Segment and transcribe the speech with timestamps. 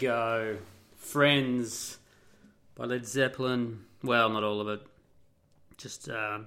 [0.00, 0.58] Go.
[0.96, 1.98] Friends
[2.76, 3.80] by Led Zeppelin.
[4.02, 4.80] Well, not all of it.
[5.76, 6.38] Just uh,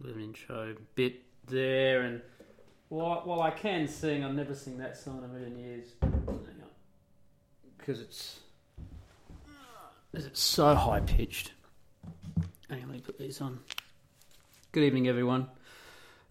[0.00, 2.02] little intro bit there.
[2.02, 2.22] And
[2.90, 5.86] while, while I can sing, I've never sing that song in a million years.
[7.76, 8.38] Because it's,
[10.12, 11.52] it's so high pitched.
[12.70, 13.58] Hang on, let me put these on.
[14.70, 15.48] Good evening, everyone.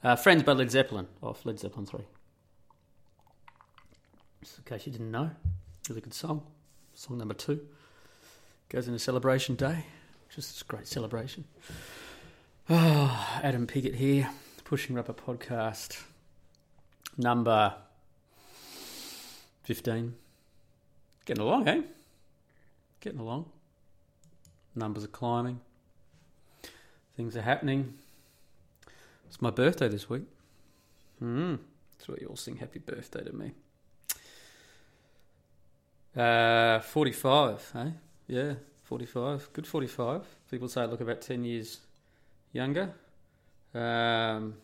[0.03, 1.99] Uh, Friends by Led Zeppelin, off Led Zeppelin 3.
[4.41, 5.31] Just in case you didn't know,
[5.89, 6.43] really good song.
[6.93, 7.61] Song number two
[8.69, 9.85] goes into Celebration Day,
[10.29, 11.45] just a great celebration.
[12.69, 14.29] Oh, Adam Piggott here,
[14.65, 16.03] Pushing Rubber Podcast,
[17.17, 17.75] number
[19.63, 20.15] 15.
[21.25, 21.81] Getting along, eh?
[22.99, 23.49] Getting along.
[24.75, 25.61] Numbers are climbing.
[27.15, 27.93] Things are happening.
[29.27, 30.23] It's my birthday this week.
[31.23, 31.59] Mm.
[31.97, 33.53] That's why you all sing happy birthday to me.
[36.17, 37.89] Uh, 45, eh?
[38.27, 39.49] Yeah, 45.
[39.53, 40.23] Good 45.
[40.49, 41.79] People say I look about 10 years
[42.51, 42.91] younger.
[43.73, 44.55] Um,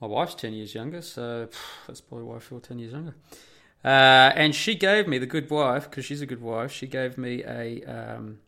[0.00, 3.14] my wife's 10 years younger, so phew, that's probably why I feel 10 years younger.
[3.82, 7.16] Uh, and she gave me, the good wife, because she's a good wife, she gave
[7.16, 8.40] me a um,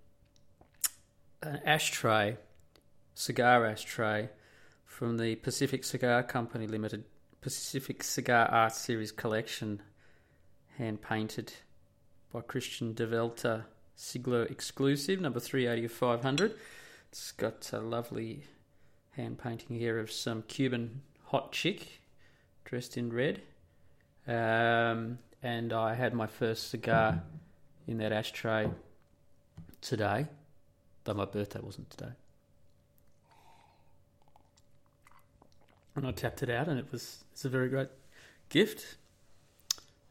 [1.43, 2.37] an ashtray,
[3.15, 4.29] cigar ashtray,
[4.85, 7.05] from the Pacific Cigar Company Limited
[7.41, 9.81] Pacific Cigar Art Series collection,
[10.77, 11.55] hand painted
[12.33, 13.65] by Christian Develta
[13.97, 16.55] Siglo exclusive, number 380 of 500.
[17.11, 18.45] It's got a lovely
[19.13, 22.01] hand painting here of some Cuban hot chick
[22.65, 23.43] dressed in red.
[24.29, 27.23] Um, and I had my first cigar
[27.89, 28.71] in that ashtray
[29.81, 30.27] today,
[31.05, 32.13] though my birthday wasn't today.
[35.97, 37.89] And I tapped it out, and it was it's a very great
[38.49, 38.97] gift.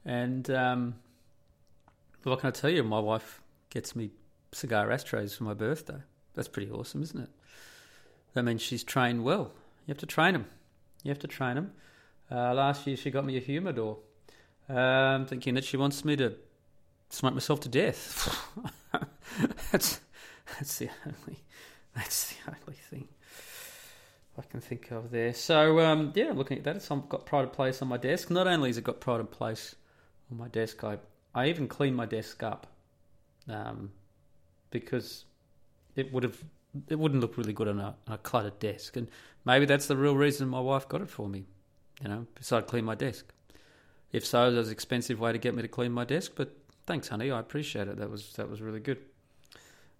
[0.04, 0.96] And um,
[2.24, 2.84] what can I tell you?
[2.84, 4.12] My wife gets me
[4.52, 6.02] cigar ashtrays for my birthday.
[6.34, 7.30] That's pretty awesome, isn't it?
[8.34, 9.52] That means she's trained well.
[9.86, 10.46] You have to train them.
[11.04, 11.72] You have to train them.
[12.32, 13.98] Uh, last year she got me a humidor,
[14.68, 16.36] um, thinking that she wants me to
[17.10, 18.38] smoke myself to death.
[19.72, 20.00] that's
[20.58, 21.40] that's the only
[21.96, 23.08] that's the only thing
[24.38, 25.34] I can think of there.
[25.34, 28.30] So um, yeah, I'm looking at that, it's got pride of place on my desk.
[28.30, 29.76] Not only has it got pride of place
[30.32, 31.00] on my desk, I
[31.40, 32.68] I even cleaned my desk up
[33.48, 33.92] um,
[34.72, 35.24] because
[35.96, 36.38] it would have
[36.90, 39.08] it wouldn't look really good on a, on a cluttered desk, and
[39.46, 41.46] maybe that's the real reason my wife got it for me.
[42.02, 43.26] You know, besides clean my desk.
[44.12, 46.54] If so, there's an expensive way to get me to clean my desk, but
[46.86, 47.32] thanks, honey.
[47.32, 47.98] I appreciate it.
[47.98, 48.98] That was that was really good.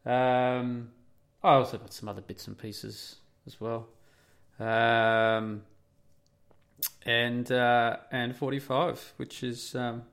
[0.06, 0.90] Um,
[1.42, 3.16] I also got some other bits and pieces
[3.48, 3.88] as well.
[4.60, 5.62] Um,
[7.06, 10.04] and uh, and 45, which is um,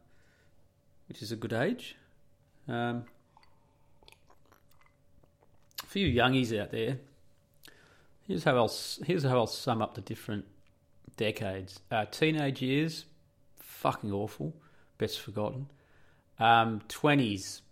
[1.08, 1.96] which is a good age.
[2.68, 3.04] Um,
[5.82, 6.98] a few youngies out there.
[8.26, 8.74] Here's how I'll
[9.04, 10.46] here's how I'll sum up the different
[11.16, 11.80] decades.
[11.90, 13.04] Uh, teenage years,
[13.56, 14.54] fucking awful,
[14.98, 15.68] best forgotten.
[16.38, 17.62] Um, twenties,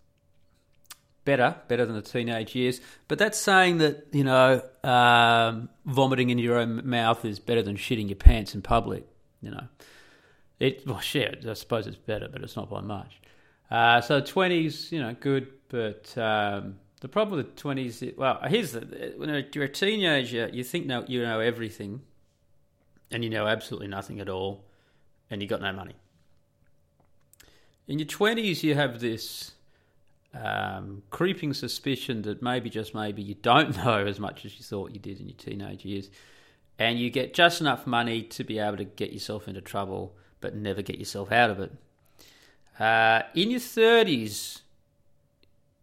[1.25, 2.81] better, better than the teenage years.
[3.09, 7.77] But that's saying that you know um, vomiting in your own mouth is better than
[7.77, 9.07] shitting your pants in public.
[9.43, 9.65] You know,
[10.61, 11.45] it well, shit.
[11.49, 13.21] I suppose it's better, but it's not by much.
[13.71, 19.15] Uh, so twenties, you know, good, but um, the problem with twenties, well, here's the
[19.17, 22.03] when you're a teenager, you think now you know everything,
[23.11, 24.65] and you know absolutely nothing at all,
[25.31, 25.95] and you got no money.
[27.89, 29.53] In your twenties, you have this
[30.35, 34.91] um, creeping suspicion that maybe just maybe you don't know as much as you thought
[34.91, 36.11] you did in your teenage years,
[36.79, 40.55] and you get just enough money to be able to get yourself into trouble, but
[40.55, 41.73] never get yourself out of it.
[42.79, 44.61] Uh, in your 30s,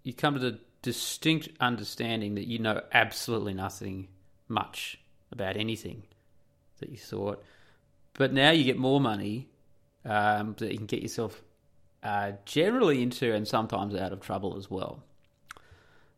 [0.03, 4.07] you come to the distinct understanding that you know absolutely nothing
[4.47, 4.99] much
[5.31, 6.03] about anything
[6.79, 7.43] that you thought.
[8.13, 9.47] But now you get more money
[10.03, 11.41] um, that you can get yourself
[12.03, 15.03] uh, generally into and sometimes out of trouble as well.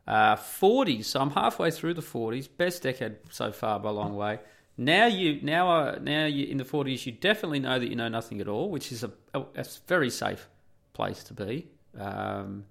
[0.07, 4.15] Uh, 40s, so I'm halfway through the 40s, best decade so far by a long
[4.15, 4.39] way.
[4.75, 8.07] Now you now uh, now you in the 40s, you definitely know that you know
[8.07, 10.49] nothing at all, which is a, a, a very safe
[10.93, 11.67] place to be.
[11.97, 12.65] Um,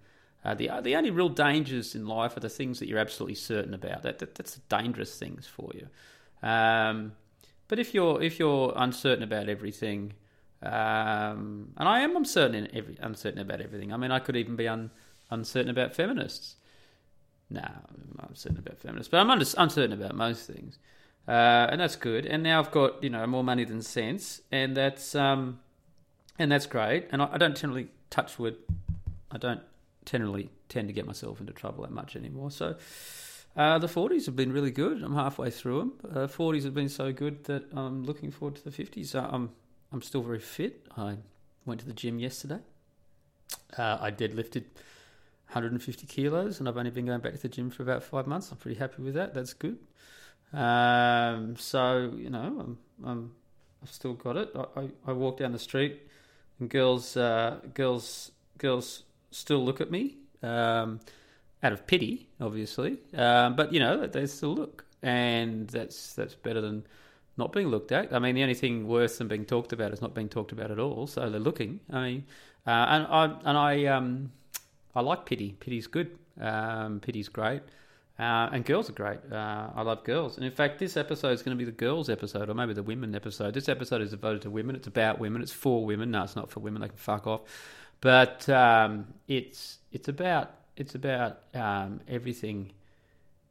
[0.45, 3.75] uh, the the only real dangers in life are the things that you're absolutely certain
[3.75, 4.03] about.
[4.03, 5.87] That, that that's dangerous things for you.
[6.47, 7.13] Um,
[7.69, 10.15] but if you're if you're uncertain about everything,
[10.63, 13.93] um, and I am uncertain every, uncertain about everything.
[13.93, 14.91] I mean, I could even be un,
[15.31, 16.57] uncertain about feminists.
[17.49, 20.79] No, I'm uncertain about feminists, but I'm uncertain about most things,
[21.29, 22.27] uh, and that's good.
[22.27, 25.61] And now I've got you know more money than sense, and that's um,
[26.39, 27.09] and that's great.
[27.13, 28.57] And I, I don't generally touch wood
[29.33, 29.63] I don't
[30.05, 32.51] generally tend to get myself into trouble that much anymore.
[32.51, 32.77] So
[33.57, 35.03] uh, the 40s have been really good.
[35.03, 35.93] I'm halfway through them.
[36.05, 39.15] Uh, 40s have been so good that I'm looking forward to the 50s.
[39.15, 39.51] Uh, I'm
[39.93, 40.87] I'm still very fit.
[40.97, 41.17] I
[41.67, 42.61] went to the gym yesterday.
[43.77, 44.65] Uh, I deadlifted
[45.49, 48.51] 150 kilos, and I've only been going back to the gym for about five months.
[48.51, 49.35] I'm pretty happy with that.
[49.35, 49.79] That's good.
[50.55, 53.35] Um, so you know, I'm, I'm
[53.83, 54.51] I've still got it.
[54.55, 56.01] I, I, I walk down the street,
[56.59, 60.17] and girls uh, girls girls still look at me.
[60.43, 61.01] Um,
[61.63, 62.99] out of pity, obviously.
[63.15, 66.85] Um, but you know, they still look, and that's that's better than
[67.37, 68.13] not being looked at.
[68.13, 70.71] I mean, the only thing worse than being talked about is not being talked about
[70.71, 71.07] at all.
[71.07, 71.81] So they're looking.
[71.91, 72.25] I mean,
[72.67, 74.33] uh, and I and I um,
[74.95, 75.57] I like pity.
[75.61, 76.19] Pity's good.
[76.41, 77.63] Um, pity's great.
[78.19, 79.19] Uh, and girls are great.
[79.31, 80.37] Uh, I love girls.
[80.37, 82.83] And in fact, this episode is going to be the girls episode, or maybe the
[82.83, 83.55] women episode.
[83.55, 84.77] This episode is devoted to women.
[84.77, 85.43] It's about women.
[85.43, 86.11] It's for women.
[86.11, 86.83] No, it's not for women.
[86.83, 87.41] They can fuck off.
[88.01, 92.73] But um, it's it's about it's about um, everything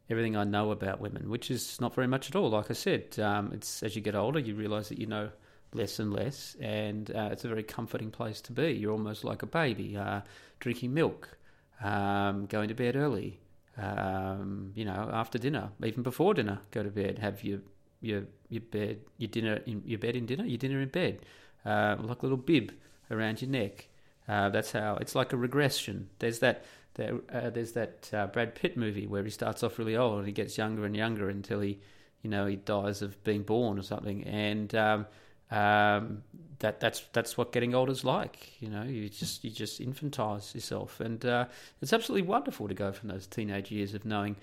[0.10, 2.50] everything I know about women, which is not very much at all.
[2.50, 5.30] Like I said, um, it's as you get older, you realise that you know
[5.74, 8.74] less and less, and uh, it's a very comforting place to be.
[8.74, 10.22] You're almost like a baby, uh,
[10.60, 11.38] drinking milk,
[11.82, 13.40] um, going to bed early.
[13.78, 17.20] Um, you know, after dinner, even before dinner, go to bed.
[17.20, 17.60] Have your
[18.02, 21.20] your your bed, your dinner in your bed in dinner, your dinner in bed,
[21.66, 22.74] uh, like a little bib
[23.10, 23.88] around your neck.
[24.28, 26.10] Uh, that's how it's like a regression.
[26.20, 29.96] There's that there, uh, there's that uh, Brad Pitt movie where he starts off really
[29.96, 31.80] old and he gets younger and younger until he,
[32.22, 34.24] you know, he dies of being born or something.
[34.24, 35.06] And um,
[35.52, 36.24] um,
[36.60, 38.62] that that's that's what getting old is like.
[38.62, 41.46] You know, you just you just infantilize yourself, and uh,
[41.82, 44.38] it's absolutely wonderful to go from those teenage years of knowing,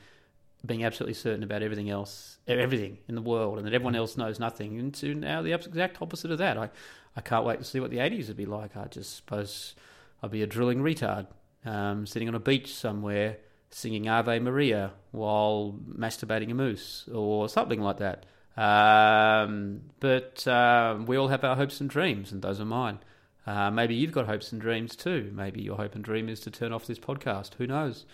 [0.65, 4.39] being absolutely certain about everything else, everything in the world, and that everyone else knows
[4.39, 6.59] nothing, into now the exact opposite of that.
[6.59, 6.71] I
[7.17, 8.77] I can't wait to see what the '80s would be like.
[8.77, 9.75] I just suppose
[10.23, 11.27] I'd be a drilling retard
[11.65, 13.39] um, sitting on a beach somewhere
[13.71, 18.25] singing Ave Maria while masturbating a moose or something like that.
[18.59, 22.99] Um, but uh, we all have our hopes and dreams, and those are mine.
[23.47, 25.31] Uh, maybe you've got hopes and dreams too.
[25.35, 27.55] Maybe your hope and dream is to turn off this podcast.
[27.55, 28.05] Who knows?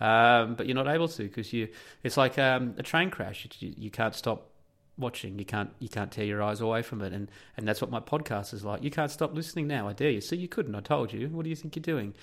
[0.00, 1.68] Um, but you're not able to because you.
[2.02, 3.46] It's like um, a train crash.
[3.58, 4.50] You, you, can't stop
[4.98, 5.38] watching.
[5.38, 5.70] You can't.
[5.78, 7.12] You can't tear your eyes away from it.
[7.12, 8.82] And and that's what my podcast is like.
[8.82, 9.88] You can't stop listening now.
[9.88, 10.20] I dare you.
[10.20, 10.74] See, you couldn't.
[10.74, 11.28] I told you.
[11.28, 12.14] What do you think you're doing?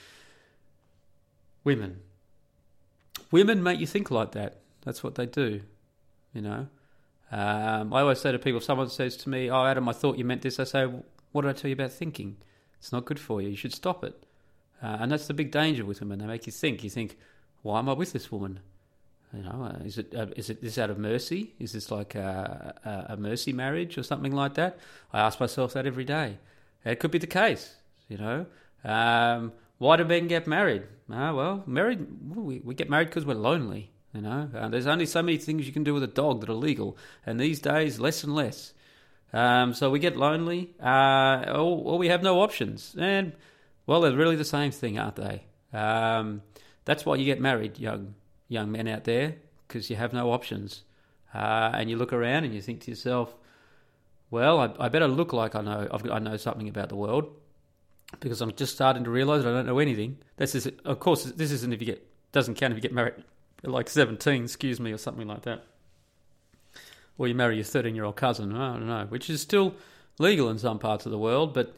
[1.64, 2.00] women.
[3.30, 4.58] Women make you think like that.
[4.84, 5.62] That's what they do,
[6.34, 6.68] you know.
[7.32, 10.18] Um, I always say to people, if someone says to me, "Oh, Adam, I thought
[10.18, 10.86] you meant this," I say,
[11.32, 12.38] "What did I tell you about thinking?
[12.78, 13.50] It's not good for you.
[13.50, 14.26] You should stop it."
[14.84, 16.20] Uh, and that's the big danger with women.
[16.20, 16.84] They make you think.
[16.84, 17.18] You think,
[17.62, 18.60] "Why am I with this woman?"
[19.34, 21.54] You know, uh, is it uh, is it this out of mercy?
[21.58, 24.78] Is this like a, a, a, mercy marriage or something like that?
[25.14, 26.38] I ask myself that every day.
[26.84, 27.76] It could be the case.
[28.10, 28.46] You know,
[28.84, 30.84] um, why do men get married?
[31.10, 32.06] Ah, well, married.
[32.36, 33.92] We, we get married because we're lonely.
[34.14, 36.50] You know, uh, there's only so many things you can do with a dog that
[36.50, 38.74] are legal, and these days, less and less.
[39.32, 42.94] Um, so we get lonely, uh, or, or, we have no options.
[43.00, 43.32] And
[43.86, 45.44] well, they're really the same thing, aren't they?
[45.72, 46.42] Um,
[46.84, 48.16] that's why you get married, young
[48.50, 49.36] young men out there,
[49.68, 50.84] because you have no options.
[51.34, 53.34] Uh, and you look around and you think to yourself,
[54.30, 57.34] well, I, I better look like I know I've, I know something about the world
[58.20, 60.18] because I'm just starting to realise I don't know anything.
[60.36, 63.14] This is, of course, this isn't if you get doesn't count if you get married
[63.64, 65.64] like 17, excuse me, or something like that,
[67.18, 68.56] or you marry your 13 year old cousin.
[68.56, 69.76] I don't know, which is still
[70.18, 71.76] legal in some parts of the world, but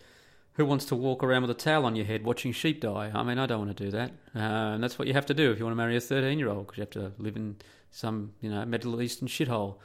[0.53, 3.11] who wants to walk around with a towel on your head watching sheep die?
[3.13, 5.33] I mean, I don't want to do that, uh, and that's what you have to
[5.33, 7.35] do if you want to marry a 13 year old because you have to live
[7.35, 7.57] in
[7.91, 9.75] some you know Middle Eastern shithole.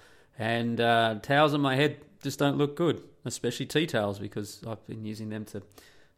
[0.40, 4.86] And uh, towels on my head just don't look good, especially tea towels because I've
[4.86, 5.62] been using them to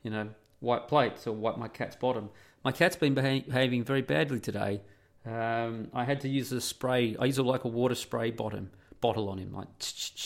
[0.03, 0.29] you know,
[0.61, 2.31] wipe plates or wipe my cat's bottom.
[2.65, 4.83] My cat's been behaving very badly today.
[5.27, 7.17] Um, I had to use a spray.
[7.19, 9.69] I use a, like a water spray bottom bottle on him, like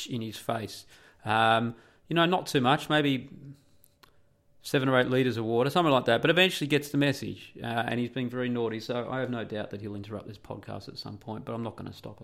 [0.08, 0.86] in his face.
[1.24, 1.74] Um,
[2.08, 3.28] you know, not too much, maybe
[4.62, 6.20] seven or eight litres of water, something like that.
[6.20, 8.80] But eventually gets the message, uh, and he's being very naughty.
[8.80, 11.44] So I have no doubt that he'll interrupt this podcast at some point.
[11.44, 12.22] But I'm not going to stop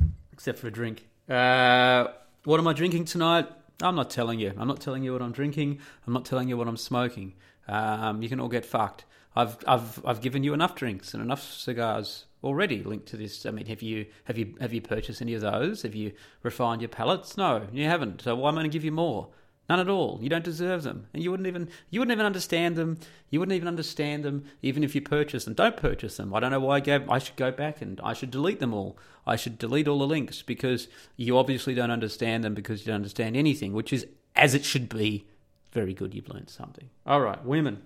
[0.00, 1.06] it, except for a drink.
[1.28, 2.08] Uh,
[2.44, 3.46] what am I drinking tonight?
[3.82, 4.52] I'm not telling you.
[4.56, 5.80] I'm not telling you what I'm drinking.
[6.06, 7.34] I'm not telling you what I'm smoking.
[7.68, 9.04] Um, you can all get fucked.
[9.36, 13.44] I've I've I've given you enough drinks and enough cigars already linked to this.
[13.44, 15.82] I mean, have you have you have you purchased any of those?
[15.82, 16.12] Have you
[16.42, 17.36] refined your palates?
[17.36, 18.22] No, you haven't.
[18.22, 19.28] So why am I going to give you more?
[19.68, 20.20] None at all.
[20.22, 22.98] You don't deserve them, and you wouldn't even you wouldn't even understand them.
[23.30, 25.54] You wouldn't even understand them even if you purchase them.
[25.54, 26.32] Don't purchase them.
[26.32, 27.10] I don't know why I gave.
[27.10, 28.96] I should go back and I should delete them all.
[29.26, 32.96] I should delete all the links because you obviously don't understand them because you don't
[32.96, 35.26] understand anything, which is as it should be
[35.72, 36.14] very good.
[36.14, 36.88] You've learned something.
[37.04, 37.82] All right, women.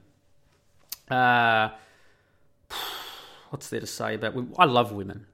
[1.11, 1.71] Uh,
[3.51, 4.55] what's there to say about women?
[4.59, 5.27] I love women.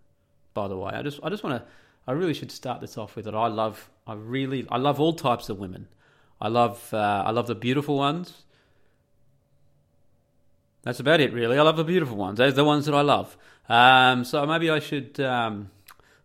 [0.54, 1.68] By the way, I just I just want to.
[2.09, 3.35] I really should start this off with that.
[3.35, 3.90] I love.
[4.06, 4.66] I really.
[4.71, 5.88] I love all types of women.
[6.40, 6.92] I love.
[6.92, 8.45] Uh, I love the beautiful ones.
[10.83, 11.59] That's about it, really.
[11.59, 12.38] I love the beautiful ones.
[12.38, 13.37] Those are the ones that I love.
[13.68, 15.18] Um, so maybe I should.
[15.21, 15.71] Um,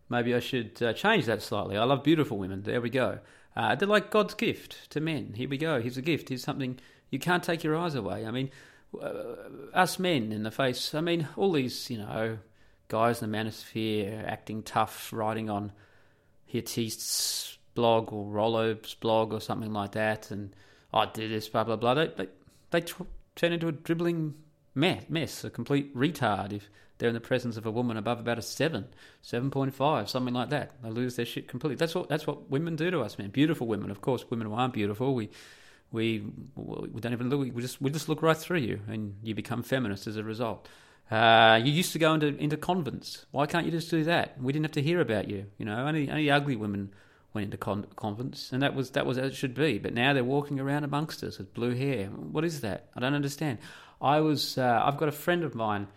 [0.08, 1.78] maybe I should uh, change that slightly.
[1.78, 2.62] I love beautiful women.
[2.64, 3.20] There we go.
[3.56, 5.34] Uh, they're like God's gift to men.
[5.36, 5.82] Here we go.
[5.82, 6.30] Here's a gift.
[6.30, 6.80] Here's something
[7.10, 8.26] you can't take your eyes away.
[8.26, 8.50] I mean,
[9.00, 9.36] Uh,
[9.74, 10.94] us men in the face.
[10.94, 12.40] I mean, all these, you know,
[12.90, 15.72] guys in the manosphere acting tough, writing on
[16.52, 20.54] Heartiste's blog or Rollo's blog or something like that, and
[20.94, 21.94] I do this, blah blah blah.
[21.94, 22.28] They they,
[22.72, 22.82] they
[23.36, 24.34] turn into a dribbling
[24.76, 28.38] mess, mess, a complete retard if they're in the presence of a woman above about
[28.38, 28.88] a seven,
[29.22, 30.72] seven point five, something like that.
[30.84, 31.78] They lose their shit completely.
[31.78, 33.30] That's what that's what women do to us, man.
[33.30, 34.30] Beautiful women, of course.
[34.30, 35.30] Women who aren't beautiful, we
[35.92, 36.24] we
[36.56, 37.40] we don't even look.
[37.54, 40.68] We just we just look right through you, and you become feminist as a result.
[41.10, 43.26] Uh, you used to go into into convents.
[43.32, 44.42] Why can't you just do that?
[44.42, 45.46] We didn't have to hear about you.
[45.58, 46.94] You know, only only ugly women
[47.34, 49.78] went into con- convents, and that was that was as it should be.
[49.78, 52.08] But now they're walking around amongst us with blue hair.
[52.08, 52.88] What is that?
[52.96, 53.60] I don't understand.
[54.02, 55.88] I was uh, I've got a friend of mine.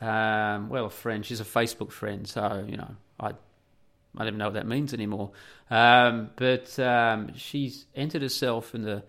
[0.00, 1.26] Um, well, a friend.
[1.26, 3.28] She's a Facebook friend, so you know I
[4.16, 5.32] I don't even know what that means anymore.
[5.70, 9.02] Um, but um, she's entered herself in the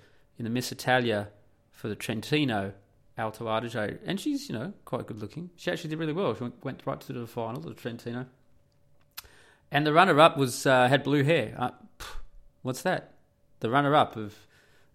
[0.43, 1.29] in the Miss Italia
[1.71, 2.73] for the Trentino
[3.17, 5.51] Alto Adige, and she's you know quite good looking.
[5.55, 6.35] She actually did really well.
[6.35, 8.25] She went, right to the final of the Trentino,
[9.71, 11.55] and the runner up was uh, had blue hair.
[11.57, 11.71] Uh,
[12.61, 13.13] what's that?
[13.61, 14.35] The runner up of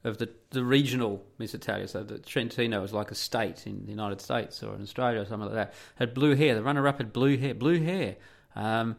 [0.05, 3.91] of the the regional Miss Italia, so the Trentino is like a state in the
[3.91, 5.75] United States or in Australia or something like that.
[5.95, 6.55] Had blue hair.
[6.55, 7.55] The runner up had blue hair.
[7.55, 8.17] Blue hair.
[8.55, 8.97] Um,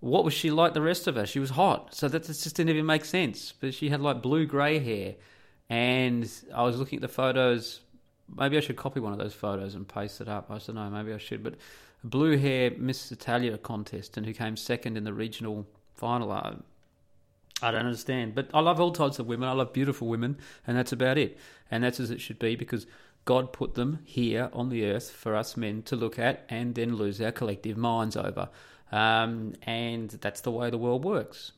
[0.00, 1.26] what was she like the rest of her?
[1.26, 3.52] She was hot, so that just didn't even make sense.
[3.60, 5.16] But she had like blue grey hair,
[5.70, 7.80] and I was looking at the photos
[8.36, 10.50] maybe I should copy one of those photos and paste it up.
[10.50, 11.42] I don't know, maybe I should.
[11.42, 11.54] But
[12.04, 16.30] blue hair Miss Italia contest and who came second in the regional final.
[16.32, 16.54] I,
[17.62, 18.34] I don't understand.
[18.34, 19.48] But I love all types of women.
[19.48, 21.38] I love beautiful women, and that's about it.
[21.70, 22.86] And that's as it should be because
[23.24, 26.96] God put them here on the earth for us men to look at and then
[26.96, 28.48] lose our collective minds over.
[28.90, 31.52] Um, and that's the way the world works.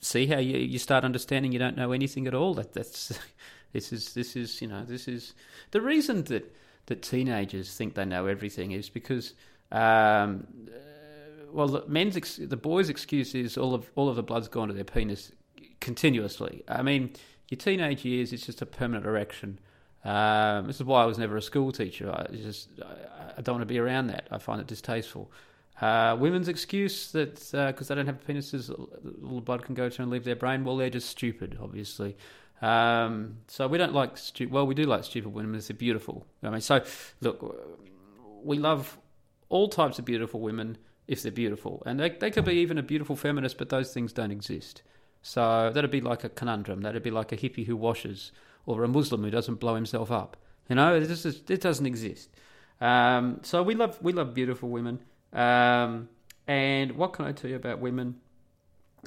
[0.00, 2.54] See how you, you start understanding you don't know anything at all?
[2.54, 3.18] That, that's
[3.72, 5.34] this is this is you know this is
[5.70, 6.54] the reason that
[6.86, 9.34] that teenagers think they know everything is because
[9.70, 14.22] um, uh, well the men's ex- the boys' excuse is all of all of the
[14.22, 15.32] blood's gone to their penis
[15.80, 16.62] continuously.
[16.68, 17.12] I mean,
[17.48, 19.58] your teenage years it's just a permanent erection.
[20.04, 22.10] Um, this is why I was never a school teacher.
[22.10, 24.26] I just I, I don't want to be around that.
[24.30, 25.30] I find it distasteful.
[25.80, 30.02] Uh, women's excuse that because uh, they don't have penises, the blood can go to
[30.02, 30.64] and leave their brain.
[30.64, 32.16] Well, they're just stupid, obviously.
[32.60, 34.52] Um, so we don't like stupid.
[34.52, 35.58] well, we do like stupid women.
[35.58, 36.26] They're beautiful.
[36.42, 36.84] I mean, so
[37.20, 37.56] look,
[38.42, 38.98] we love
[39.48, 42.82] all types of beautiful women if they're beautiful, and they they could be even a
[42.82, 44.82] beautiful feminist, but those things don't exist.
[45.22, 46.82] So that'd be like a conundrum.
[46.82, 48.30] That'd be like a hippie who washes,
[48.66, 50.36] or a Muslim who doesn't blow himself up.
[50.68, 52.30] You know, it just it doesn't exist.
[52.80, 55.00] Um, so we love we love beautiful women.
[55.32, 56.08] Um,
[56.46, 58.16] and what can I tell you about women?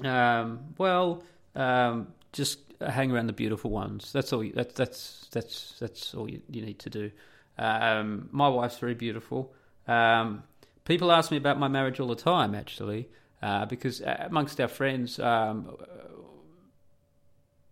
[0.03, 1.23] Um, well,
[1.55, 4.11] um, just hang around the beautiful ones.
[4.11, 4.43] That's all.
[4.43, 7.11] You, that's that's that's that's all you, you need to do.
[7.57, 9.53] Um, my wife's very beautiful.
[9.87, 10.43] Um,
[10.83, 13.07] people ask me about my marriage all the time, actually,
[13.41, 15.77] uh, because uh, amongst our friends, um,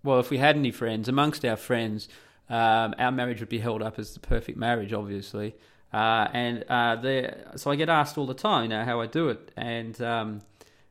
[0.04, 2.08] well, if we had any friends amongst our friends,
[2.50, 5.56] um, our marriage would be held up as the perfect marriage, obviously.
[5.94, 9.30] Uh, and uh, so I get asked all the time, you know, how I do
[9.30, 10.42] it, and um,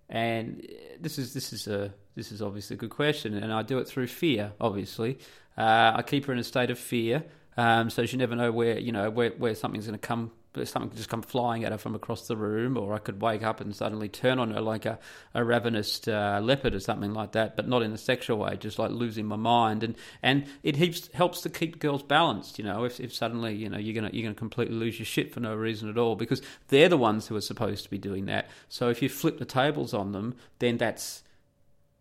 [0.08, 0.64] and
[1.00, 3.88] this is this is a this is obviously a good question, and I do it
[3.88, 4.52] through fear.
[4.60, 5.18] Obviously,
[5.58, 7.24] uh, I keep her in a state of fear,
[7.56, 10.30] um, so she never know where you know where where something's going to come.
[10.64, 13.42] Something could just come flying at her from across the room, or I could wake
[13.42, 14.98] up and suddenly turn on her like a,
[15.34, 18.78] a ravenous uh, leopard or something like that, but not in a sexual way, just
[18.78, 19.82] like losing my mind.
[19.82, 22.58] And and it helps helps to keep girls balanced.
[22.58, 25.32] You know, if, if suddenly you know you're gonna you're gonna completely lose your shit
[25.32, 28.26] for no reason at all, because they're the ones who are supposed to be doing
[28.26, 28.48] that.
[28.68, 31.22] So if you flip the tables on them, then that's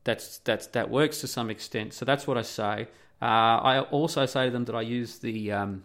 [0.04, 1.94] that's that's that works to some extent.
[1.94, 2.88] So that's what I say.
[3.22, 5.84] Uh, I also say to them that I use the um,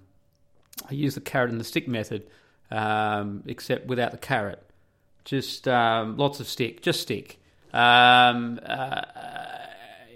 [0.89, 2.27] I use the carrot and the stick method,
[2.71, 4.63] um, except without the carrot.
[5.25, 7.41] Just um, lots of stick, just stick.
[7.73, 9.03] Um, uh,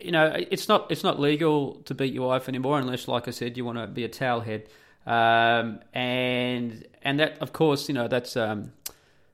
[0.00, 3.32] you know, it's not it's not legal to beat your wife anymore unless, like I
[3.32, 4.68] said, you want to be a towel head.
[5.06, 8.72] Um, and and that, of course, you know that's um,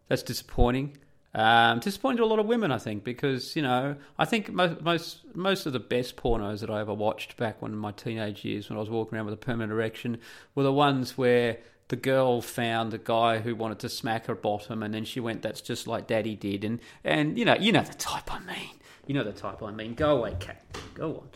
[0.09, 0.96] that's disappointing.
[1.35, 5.18] Um, disappointed a lot of women, I think, because you know I think most most
[5.35, 8.70] most of the best pornos that I ever watched back when in my teenage years,
[8.70, 10.18] when I was walking around with a permanent erection,
[10.55, 14.83] were the ones where the girl found a guy who wanted to smack her bottom,
[14.83, 17.83] and then she went, "That's just like Daddy did," and and you know you know
[17.83, 18.70] the type I mean,
[19.07, 19.94] you know the type I mean.
[19.94, 20.64] Go away, cat.
[20.94, 21.29] Go on.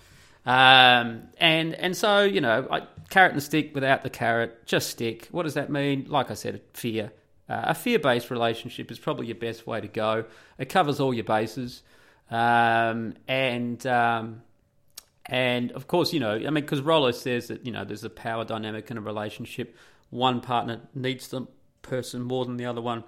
[0.46, 5.28] Um, and and so you know, I, carrot and stick without the carrot, just stick.
[5.30, 6.06] What does that mean?
[6.08, 7.12] Like I said, fear.
[7.48, 10.24] Uh, a fear-based relationship is probably your best way to go.
[10.56, 11.82] It covers all your bases,
[12.30, 14.42] um, and um,
[15.26, 18.10] and of course, you know, I mean, because Rollo says that you know there's a
[18.10, 19.76] power dynamic in a relationship.
[20.10, 21.46] One partner needs the
[21.82, 23.04] person more than the other one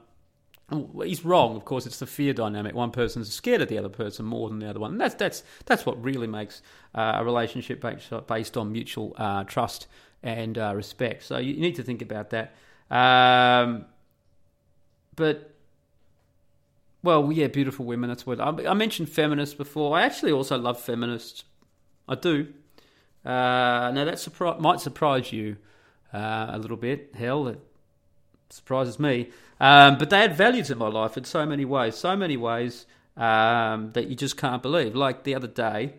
[1.05, 1.57] he's wrong.
[1.57, 2.75] Of course, it's the fear dynamic.
[2.75, 4.93] One person's scared of the other person more than the other one.
[4.93, 6.63] And that's that's that's what really makes
[6.95, 9.87] uh, a relationship based, based on mutual uh, trust
[10.23, 11.25] and uh, respect.
[11.25, 12.55] So you, need to think about that.
[12.91, 13.87] Um,
[15.17, 15.55] but
[17.03, 18.09] well, yeah, beautiful women.
[18.09, 19.09] That's what I, I, mentioned.
[19.09, 19.97] Feminists before.
[19.97, 21.45] I actually also love feminists.
[22.09, 22.49] I do.
[23.25, 25.57] Uh, now that surpri- might surprise you
[26.13, 27.15] uh, a little bit.
[27.15, 27.61] Hell, it
[28.51, 29.31] surprises me.
[29.61, 32.87] Um, but they had values in my life in so many ways, so many ways
[33.17, 34.95] um, that you just can't believe.
[34.95, 35.95] Like the other day,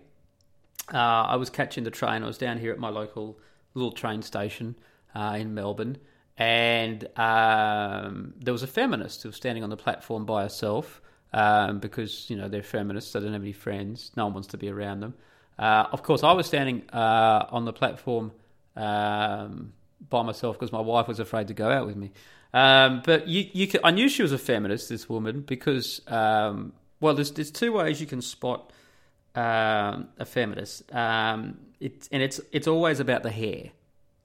[0.94, 2.24] uh, I was catching the train.
[2.24, 3.40] I was down here at my local
[3.74, 4.76] little train station
[5.16, 5.98] uh, in Melbourne,
[6.38, 11.80] and um, there was a feminist who was standing on the platform by herself um,
[11.80, 13.14] because you know they're feminists.
[13.14, 14.12] They don't have any friends.
[14.16, 15.14] No one wants to be around them.
[15.58, 18.32] Uh, of course, I was standing uh, on the platform
[18.76, 19.74] um,
[20.10, 22.12] by myself because my wife was afraid to go out with me.
[22.54, 26.74] Um, but you, you can, I knew she was a feminist, this woman, because um,
[27.00, 28.72] well, there's there's two ways you can spot
[29.36, 30.94] um, a feminist.
[30.94, 33.72] Um, it's and it's it's always about the hair.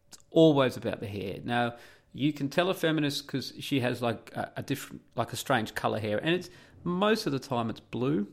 [0.08, 1.38] It's always about the hair.
[1.42, 1.74] Now
[2.12, 5.74] you can tell a feminist because she has like a, a, different, like a strange
[5.74, 6.50] color hair, and it's
[6.84, 8.28] most of the time it's blue.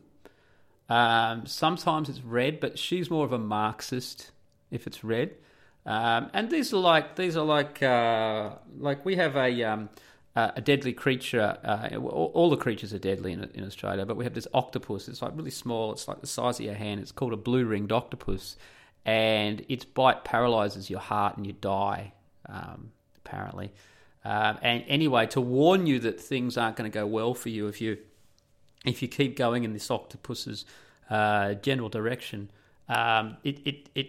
[0.88, 4.30] Um, sometimes it's red, but she's more of a Marxist
[4.70, 5.34] if it's red.
[5.86, 9.88] Um, and these are like these are like uh, like we have a um,
[10.34, 11.56] a deadly creature.
[11.64, 15.08] Uh, all the creatures are deadly in, in Australia, but we have this octopus.
[15.08, 15.92] It's like really small.
[15.92, 17.00] It's like the size of your hand.
[17.00, 18.56] It's called a blue ringed octopus,
[19.04, 22.12] and its bite paralyzes your heart and you die.
[22.48, 22.90] Um,
[23.24, 23.72] apparently,
[24.24, 27.68] um, and anyway, to warn you that things aren't going to go well for you
[27.68, 27.98] if you
[28.84, 30.64] if you keep going in this octopus's
[31.10, 32.50] uh, general direction,
[32.88, 34.08] um, it, it it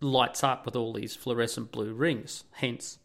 [0.00, 2.98] lights up with all these fluorescent blue rings, hence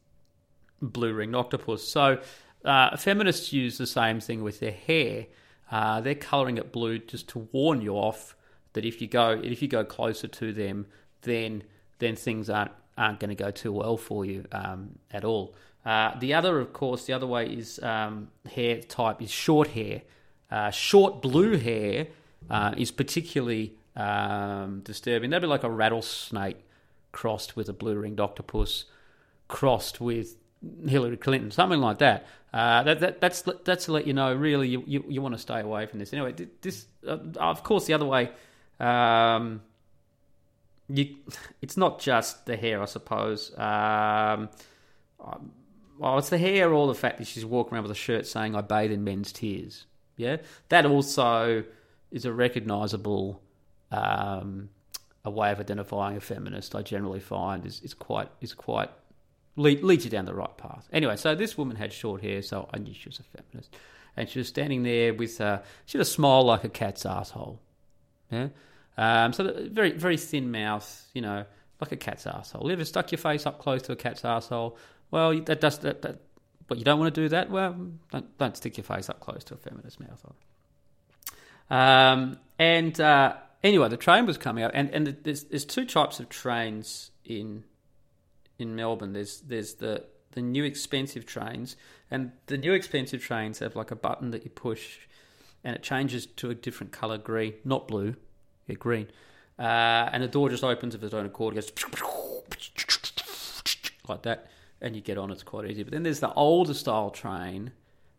[0.82, 1.88] blue ringed octopus.
[1.88, 2.20] So
[2.66, 5.28] uh, feminists use the same thing with their hair.
[5.72, 8.36] Uh, they're colouring it blue just to warn you off
[8.74, 10.86] that if you go if you go closer to them,
[11.22, 11.64] then
[12.00, 15.56] then things aren't aren't going to go too well for you um, at all.
[15.86, 20.02] Uh, the other, of course, the other way is um, hair type is short hair.
[20.52, 22.08] Uh, short blue hair
[22.50, 25.30] uh, is particularly um, disturbing.
[25.30, 26.58] That'd be like a rattlesnake
[27.12, 28.86] crossed with a blue ringed octopus,
[29.48, 30.38] crossed with
[30.88, 32.28] Hillary Clinton, something like that.
[32.54, 34.34] Uh, that, that that's that's to let you know.
[34.34, 36.14] Really, you, you, you want to stay away from this.
[36.14, 38.30] Anyway, this uh, of course the other way.
[38.80, 39.62] Um,
[40.90, 41.16] you,
[41.62, 43.58] it's not just the hair, I suppose.
[43.58, 44.50] Um,
[45.98, 48.56] well, it's the hair or the fact that she's walking around with a shirt saying
[48.56, 49.86] "I bathe in men's tears."
[50.18, 50.38] Yeah,
[50.70, 51.64] that also
[52.12, 53.42] is a recognisable
[53.92, 54.70] um,
[55.24, 58.90] a way of identifying a feminist, I generally find is, is quite is quite
[59.56, 60.88] lead, leads you down the right path.
[60.92, 63.76] Anyway, so this woman had short hair, so I knew she was a feminist,
[64.18, 67.60] and she was standing there with uh, she had a smile like a cat's asshole,
[68.32, 68.50] yeah.
[68.98, 71.46] Um, so very very thin mouth, you know,
[71.80, 72.68] like a cat's asshole.
[72.68, 74.78] You ever stuck your face up close to a cat's asshole?
[75.12, 76.02] Well, that does that.
[76.02, 76.22] that
[76.68, 77.50] but you don't want to do that.
[77.50, 77.76] Well,
[78.12, 80.26] don't don't stick your face up close to a feminist mouth.
[81.70, 86.20] Um, and uh, anyway, the train was coming up, and, and there's there's two types
[86.20, 87.64] of trains in
[88.60, 89.14] in Melbourne.
[89.14, 91.76] There's there's the the new expensive trains,
[92.10, 95.00] and the new expensive trains have like a button that you push,
[95.64, 98.16] and it changes to a different color, green, not blue,
[98.68, 99.08] yeah, green,
[99.60, 101.96] uh, and the door just opens of its own accord, It goes
[104.08, 104.48] like that,
[104.82, 105.32] and you get on.
[105.32, 105.84] It's quite easy.
[105.84, 107.72] But then there's the older style train.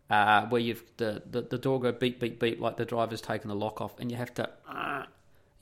[0.09, 3.47] Uh, where you've the, the, the door go beep beep beep like the driver's taken
[3.47, 5.05] the lock off and you have to uh,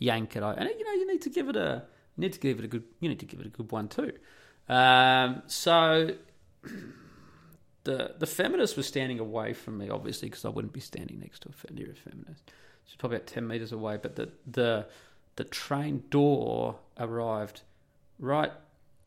[0.02, 0.58] yank it out.
[0.58, 1.84] And you know, you need to give it a
[2.18, 3.88] you need to give it a good you need to give it a good one
[3.88, 4.12] too.
[4.68, 6.16] Um, so
[7.84, 11.44] the the feminist was standing away from me, obviously, because I wouldn't be standing next
[11.44, 12.52] to a near a feminist.
[12.86, 14.88] She's probably about ten meters away, but the the
[15.38, 17.62] the train door arrived
[18.20, 18.52] right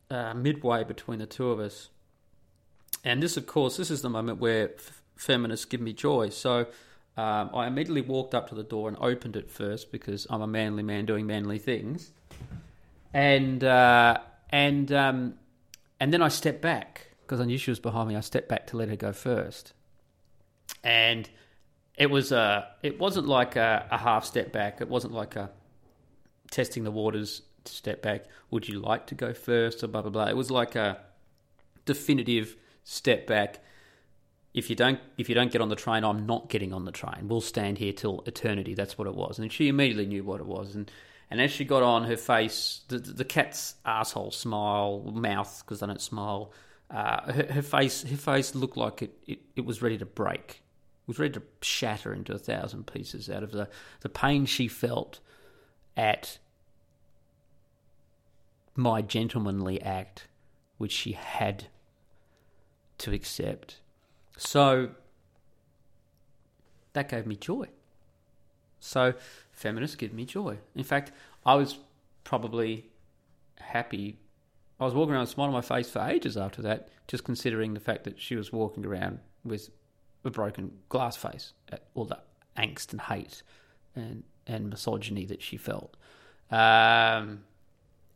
[0.09, 1.89] uh, midway between the two of us,
[3.03, 6.29] and this, of course, this is the moment where f- feminists give me joy.
[6.29, 6.67] So
[7.17, 10.47] Um, I immediately walked up to the door and opened it first because I'm a
[10.47, 12.11] manly man doing manly things,
[13.13, 14.17] and uh,
[14.49, 15.35] and um,
[15.99, 18.15] and then I stepped back because I knew she was behind me.
[18.15, 19.73] I stepped back to let her go first,
[20.83, 21.29] and
[21.97, 24.81] it was a it wasn't like a, a half step back.
[24.81, 25.51] It wasn't like a
[26.51, 28.25] testing the waters step back.
[28.51, 30.25] Would you like to go first or blah blah blah?
[30.25, 30.99] It was like a
[31.85, 33.59] definitive step back.
[34.55, 36.91] If you don't if you don't get on the train, I'm not getting on the
[36.91, 37.27] train.
[37.27, 38.73] We'll stand here till eternity.
[38.73, 40.75] That's what it was, and she immediately knew what it was.
[40.75, 40.89] And
[41.29, 45.87] and as she got on, her face, the, the cat's asshole smile, mouth because they
[45.87, 46.53] don't smile.
[46.89, 50.61] Uh, her, her, face, her face looked like it, it, it was ready to break.
[51.03, 53.67] It was ready to shatter into a thousand pieces out of the,
[54.01, 55.19] the pain she felt
[55.97, 56.37] at
[58.75, 60.27] my gentlemanly act,
[60.77, 61.65] which she had
[62.99, 63.79] to accept.
[64.37, 64.89] So
[66.93, 67.67] that gave me joy.
[68.79, 69.13] So
[69.51, 70.57] feminists give me joy.
[70.75, 71.11] In fact,
[71.45, 71.79] I was
[72.23, 72.87] probably
[73.59, 74.19] happy.
[74.79, 77.23] I was walking around with a smile on my face for ages after that, just
[77.23, 79.69] considering the fact that she was walking around with
[80.23, 82.19] a broken glass face at all the
[82.57, 83.43] angst and hate
[83.95, 85.95] and, and misogyny that she felt.
[86.51, 87.43] Um,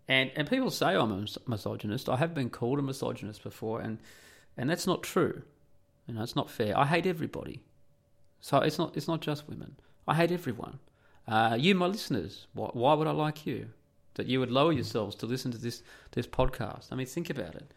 [0.08, 2.10] and and people say I'm a misogynist.
[2.10, 4.00] I have been called a misogynist before, and
[4.58, 5.44] and that's not true.
[6.10, 6.76] You know, it's not fair.
[6.76, 7.62] I hate everybody.
[8.40, 9.76] So it's not it's not just women.
[10.08, 10.80] I hate everyone.
[11.28, 13.70] Uh, you, my listeners, why, why would I like you?
[14.16, 16.88] That you would lower yourselves to listen to this this podcast.
[16.92, 17.72] I mean, think about it.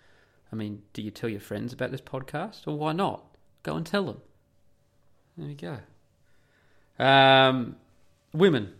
[0.51, 3.23] I mean, do you tell your friends about this podcast, or why not?
[3.64, 4.23] Go and tell them.
[5.37, 5.55] There you
[6.99, 7.05] go.
[7.05, 7.77] Um,
[8.33, 8.73] women.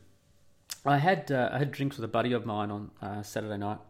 [0.87, 3.81] I had uh, I had drinks with a buddy of mine on uh, Saturday night.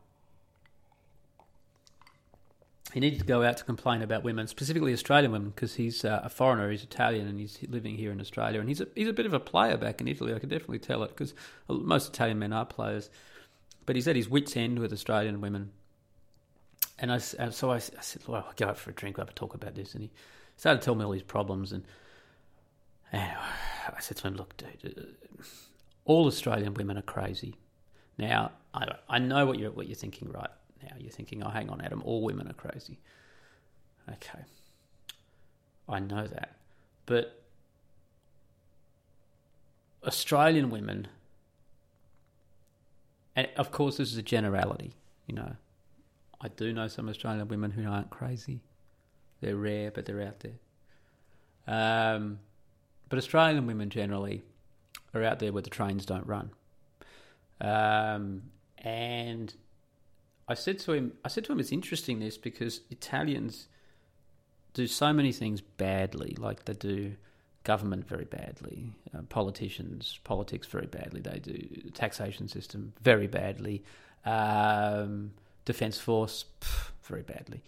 [2.92, 6.20] He needed to go out to complain about women, specifically Australian women, because he's uh,
[6.22, 6.70] a foreigner.
[6.70, 9.32] He's Italian and he's living here in Australia, and he's a, he's a bit of
[9.32, 10.34] a player back in Italy.
[10.34, 11.32] I could definitely tell it because
[11.68, 13.08] most Italian men are players.
[13.86, 15.72] But he's at his wits' end with Australian women.
[16.98, 19.16] And I, uh, so I, I said, "Well, I'll go out for a drink.
[19.16, 20.10] We'll have to talk about this." And he
[20.56, 21.84] started telling me all his problems, and,
[23.10, 23.32] and
[23.88, 25.44] I said to him, "Look, dude." Uh,
[26.04, 27.54] all Australian women are crazy.
[28.18, 30.50] Now, I, I know what you're, what you're thinking right
[30.82, 30.96] now.
[30.98, 32.98] You're thinking, oh, hang on, Adam, all women are crazy.
[34.08, 34.40] Okay.
[35.88, 36.56] I know that.
[37.06, 37.42] But
[40.04, 41.08] Australian women,
[43.36, 44.94] and of course, this is a generality,
[45.26, 45.56] you know.
[46.40, 48.60] I do know some Australian women who aren't crazy.
[49.40, 50.58] They're rare, but they're out there.
[51.66, 52.40] Um,
[53.08, 54.42] but Australian women generally
[55.14, 56.50] are out there where the trains don't run.
[57.60, 58.42] Um,
[58.78, 59.54] and
[60.52, 63.68] I said to him, I said to him, it's interesting this because Italians
[64.74, 67.14] do so many things badly, like they do
[67.64, 71.22] government very badly, uh, politicians, politics very badly.
[71.22, 73.82] They do taxation system very badly,
[74.26, 75.32] um,
[75.64, 77.62] defense force pff, very badly.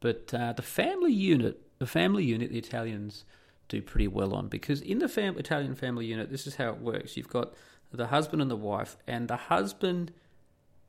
[0.00, 3.24] But uh, the family unit, the family unit, the Italians
[3.68, 6.80] do pretty well on because in the fam- Italian family unit, this is how it
[6.80, 7.16] works.
[7.16, 7.54] You've got
[7.90, 10.12] the husband and the wife, and the husband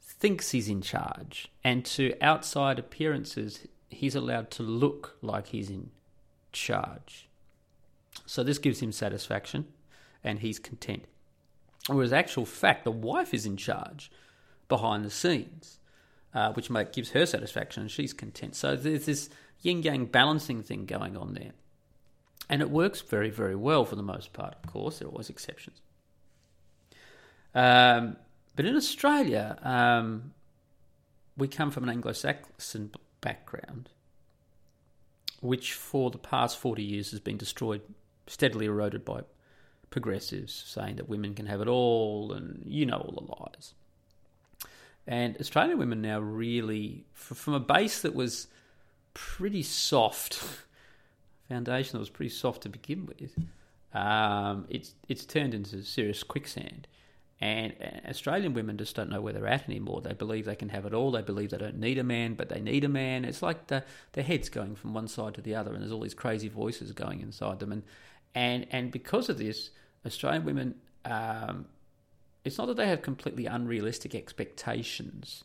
[0.07, 5.91] thinks he's in charge, and to outside appearances, he's allowed to look like he's in
[6.51, 7.27] charge.
[8.25, 9.67] So this gives him satisfaction,
[10.23, 11.03] and he's content.
[11.87, 14.11] Whereas, actual fact, the wife is in charge
[14.67, 15.79] behind the scenes,
[16.33, 18.55] uh, which gives her satisfaction, and she's content.
[18.55, 19.29] So there's this
[19.61, 21.51] yin yang balancing thing going on there.
[22.49, 24.99] And it works very, very well for the most part, of course.
[24.99, 25.81] There are always exceptions.
[27.53, 28.17] Um,
[28.57, 30.33] but in Australia, um,
[31.37, 32.91] we come from an Anglo Saxon
[33.21, 33.89] background,
[35.41, 37.81] which for the past 40 years has been destroyed,
[38.25, 39.21] steadily eroded by
[39.91, 43.75] progressives saying that women can have it all, and you know all the lies.
[45.05, 48.47] And Australian women now really, from a base that was
[49.13, 50.43] pretty soft
[51.47, 53.37] foundation that was pretty soft to begin with,
[53.93, 56.87] um, it's it's turned into serious quicksand.
[57.39, 57.75] And
[58.09, 60.01] Australian women just don't know where they're at anymore.
[60.01, 61.11] They believe they can have it all.
[61.11, 63.25] They believe they don't need a man, but they need a man.
[63.25, 66.01] It's like the, their heads going from one side to the other, and there's all
[66.01, 67.71] these crazy voices going inside them.
[67.71, 67.83] And
[68.33, 69.69] and and because of this,
[70.05, 71.67] Australian women, um,
[72.43, 75.43] it's not that they have completely unrealistic expectations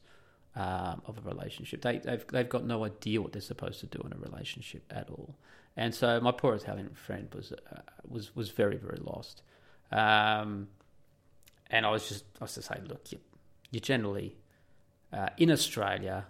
[0.57, 1.83] um, of a relationship.
[1.83, 5.11] They, they've they've got no idea what they're supposed to do in a relationship at
[5.11, 5.35] all.
[5.77, 9.43] And so my poor Italian friend was uh, was was very very lost.
[9.91, 10.69] Um,
[11.73, 13.19] and I was just I was to say, look, you,
[13.73, 14.37] you generally
[15.13, 16.27] uh, in Australia,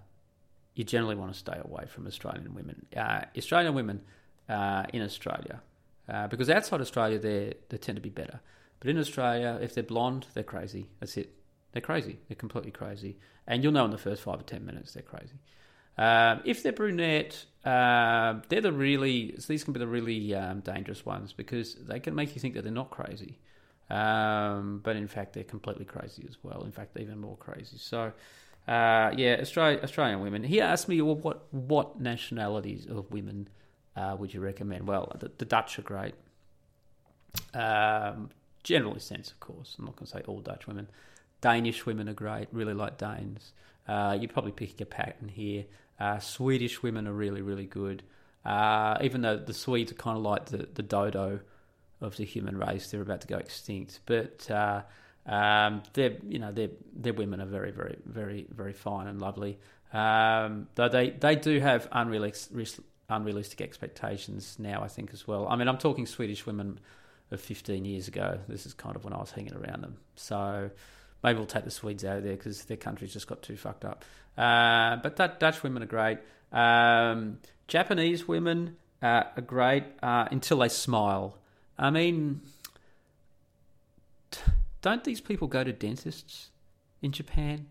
[0.74, 2.86] you generally want to stay away from Australian women.
[2.96, 4.00] Uh, Australian women
[4.48, 5.60] uh, in Australia
[6.08, 8.40] uh, because outside Australia they they tend to be better.
[8.80, 10.88] But in Australia, if they're blonde, they're crazy.
[10.98, 11.34] That's it.
[11.72, 12.18] They're crazy.
[12.28, 15.38] They're completely crazy, and you'll know in the first five or ten minutes they're crazy.
[15.96, 21.04] Um, if they're brunette, uh, they're the really these can be the really um, dangerous
[21.06, 23.38] ones because they can make you think that they're not crazy,
[23.90, 26.62] um, but in fact they're completely crazy as well.
[26.62, 27.78] In fact, even more crazy.
[27.78, 28.12] So.
[28.68, 30.44] Uh, yeah, Australia, Australian women.
[30.44, 33.48] He asked me, well, what what nationalities of women
[33.96, 34.86] uh, would you recommend?
[34.86, 36.14] Well, the, the Dutch are great.
[37.54, 38.30] Um,
[38.62, 39.74] generally sense, of course.
[39.78, 40.88] I'm not going to say all Dutch women.
[41.40, 42.48] Danish women are great.
[42.52, 43.52] Really like Danes.
[43.88, 45.64] Uh, you're probably picking a pattern here.
[45.98, 48.02] Uh, Swedish women are really, really good.
[48.44, 51.40] Uh, even though the Swedes are kind of like the, the dodo
[52.02, 54.00] of the human race, they're about to go extinct.
[54.06, 54.82] But uh,
[55.26, 59.58] um, they're you know their their women are very very very very fine and lovely.
[59.92, 65.46] Um, though they they do have unrealistic unrealistic expectations now, I think as well.
[65.48, 66.80] I mean, I'm talking Swedish women
[67.30, 68.38] of 15 years ago.
[68.48, 69.98] This is kind of when I was hanging around them.
[70.16, 70.70] So
[71.22, 73.84] maybe we'll take the Swedes out of there because their country's just got too fucked
[73.84, 74.04] up.
[74.36, 76.18] Uh, but that, Dutch women are great.
[76.52, 77.38] Um,
[77.68, 81.38] Japanese women uh, are great uh, until they smile.
[81.82, 82.40] I mean,
[84.82, 86.50] don't these people go to dentists
[87.02, 87.66] in Japan?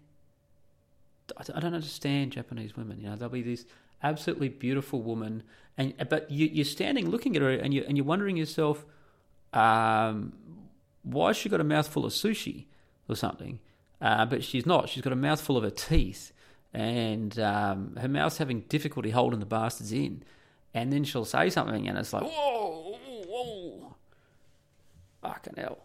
[1.37, 2.99] I don't understand Japanese women.
[2.99, 3.65] You know, there'll be this
[4.03, 5.43] absolutely beautiful woman,
[5.77, 8.85] and but you, are standing looking at her, and you and you're wondering yourself,
[9.53, 10.33] um,
[11.03, 12.65] why has she got a mouthful of sushi
[13.07, 13.59] or something?
[14.01, 14.89] Uh, but she's not.
[14.89, 16.33] She's got a mouthful of her teeth,
[16.73, 20.23] and um, her mouth's having difficulty holding the bastards in.
[20.73, 22.80] And then she'll say something, and it's like, whoa,
[25.21, 25.79] fucking hell.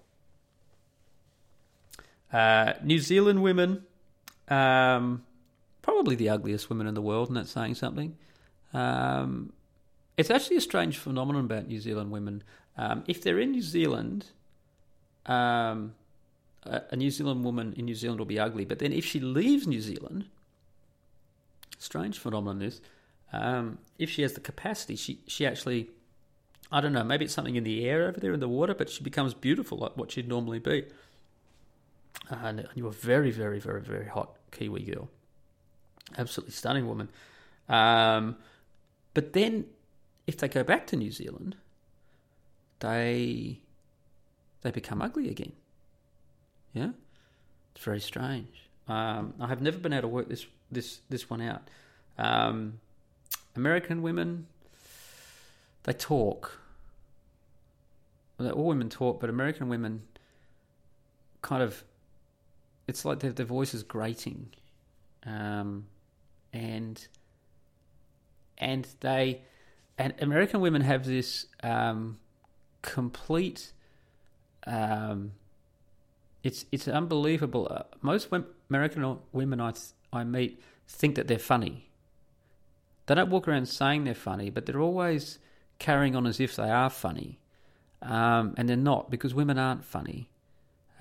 [2.32, 3.84] Uh, New Zealand women,
[4.48, 5.24] um,
[5.82, 8.16] probably the ugliest women in the world, and that's saying something.
[8.74, 9.52] Um,
[10.16, 12.42] it's actually a strange phenomenon about New Zealand women.
[12.76, 14.26] Um, if they're in New Zealand,
[15.26, 15.94] um,
[16.64, 19.20] a, a, New Zealand woman in New Zealand will be ugly, but then if she
[19.20, 20.26] leaves New Zealand,
[21.78, 22.80] strange phenomenon this.
[23.32, 25.90] Um, if she has the capacity, she she actually,
[26.70, 28.90] I don't know, maybe it's something in the air over there in the water, but
[28.90, 30.84] she becomes beautiful like what she'd normally be.
[32.28, 35.08] and you're a very, very, very, very hot Kiwi girl
[36.16, 37.08] absolutely stunning woman.
[37.68, 38.36] Um,
[39.14, 39.66] but then,
[40.26, 41.56] if they go back to New Zealand,
[42.80, 43.60] they
[44.62, 45.52] they become ugly again.
[46.72, 46.90] Yeah,
[47.74, 48.68] it's very strange.
[48.88, 51.62] Um, I have never been able to work this this this one out.
[52.18, 52.80] Um,
[53.54, 54.46] American women,
[55.86, 56.60] they talk.
[58.38, 60.02] Well, all women talk, but American women
[61.40, 61.84] kind of,
[62.86, 64.50] it's like their, their voice is grating.
[65.24, 65.86] Um,
[66.52, 67.06] and
[68.58, 69.42] and they
[69.98, 72.18] and American women have this um,
[72.82, 73.72] complete.
[74.66, 75.32] Um,
[76.42, 77.68] it's it's unbelievable.
[77.70, 78.28] Uh, most
[78.70, 79.72] American women I
[80.12, 81.90] I meet think that they're funny.
[83.06, 85.38] They don't walk around saying they're funny, but they're always
[85.78, 87.38] carrying on as if they are funny,
[88.02, 90.28] um, and they're not because women aren't funny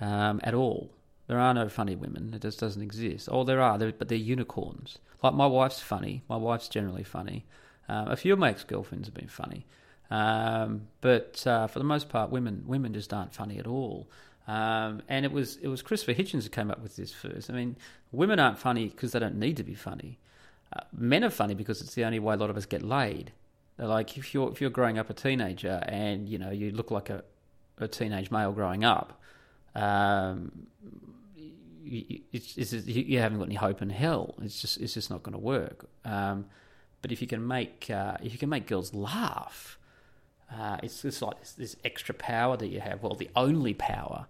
[0.00, 0.90] um, at all.
[1.26, 2.32] There are no funny women.
[2.34, 3.28] It just doesn't exist.
[3.30, 4.98] Oh, there are, but they're unicorns.
[5.22, 6.22] Like my wife's funny.
[6.28, 7.44] My wife's generally funny.
[7.88, 9.64] Um, a few of my ex-girlfriends have been funny,
[10.10, 14.08] um, but uh, for the most part, women women just aren't funny at all.
[14.48, 17.50] Um, and it was it was Christopher Hitchens who came up with this first.
[17.50, 17.76] I mean,
[18.12, 20.18] women aren't funny because they don't need to be funny.
[20.72, 23.32] Uh, men are funny because it's the only way a lot of us get laid.
[23.76, 26.90] They're like if you're if you're growing up a teenager and you know you look
[26.90, 27.24] like a,
[27.78, 29.20] a teenage male growing up,
[29.74, 30.66] um,
[31.34, 34.34] you, it's, it's, you haven't got any hope in hell.
[34.42, 35.88] It's just it's just not going to work.
[36.04, 36.46] Um,
[37.02, 39.78] but if you can make uh, if you can make girls laugh,
[40.52, 43.02] uh, it's like this, this, extra power that you have.
[43.02, 44.26] Well, the only power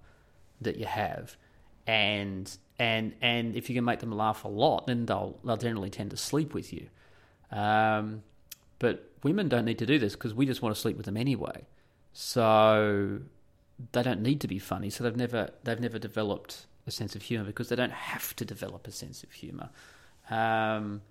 [0.60, 1.36] that you have,
[1.86, 5.90] and and and if you can make them laugh a lot, then they'll they'll generally
[5.90, 6.88] tend to sleep with you.
[7.50, 8.22] Um,
[8.78, 11.16] but women don't need to do this because we just want to sleep with them
[11.16, 11.66] anyway.
[12.12, 13.20] So
[13.92, 14.90] they don't need to be funny.
[14.90, 18.44] So they've never they've never developed a sense of humor because they don't have to
[18.44, 19.70] develop a sense of humor.
[20.30, 21.02] Um,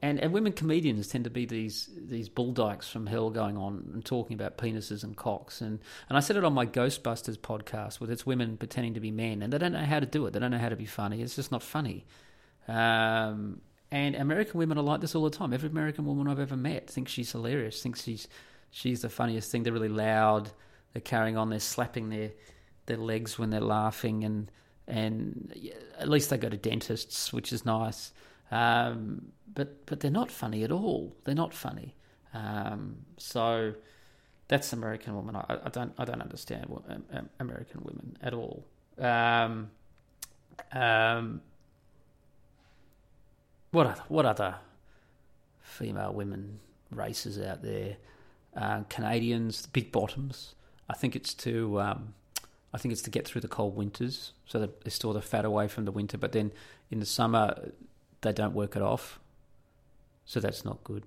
[0.00, 4.04] and, and women comedians tend to be these these bulldykes from hell going on and
[4.04, 8.10] talking about penises and cocks and and I said it on my Ghostbusters podcast with
[8.10, 10.38] its women pretending to be men and they don't know how to do it they
[10.38, 12.06] don't know how to be funny it's just not funny
[12.68, 16.56] um, and American women are like this all the time every American woman I've ever
[16.56, 18.28] met thinks she's hilarious thinks she's
[18.70, 20.50] she's the funniest thing they're really loud
[20.92, 22.30] they're carrying on they're slapping their
[22.86, 24.50] their legs when they're laughing and
[24.88, 25.54] and
[25.98, 28.12] at least they go to dentists, which is nice.
[28.50, 31.14] Um, but but they're not funny at all.
[31.24, 31.94] They're not funny.
[32.34, 33.74] Um, so
[34.48, 35.36] that's American woman.
[35.36, 36.66] I, I don't I don't understand
[37.12, 38.64] um, American women at all.
[38.98, 39.70] Um,
[40.72, 41.42] um,
[43.70, 44.56] what other, what other
[45.60, 47.96] female women races out there?
[48.56, 50.54] Uh, Canadians, big bottoms.
[50.88, 52.14] I think it's to um,
[52.72, 55.68] I think it's to get through the cold winters, so they store the fat away
[55.68, 56.18] from the winter.
[56.18, 56.52] But then
[56.90, 57.72] in the summer,
[58.22, 59.20] they don't work it off,
[60.24, 61.04] so that's not good.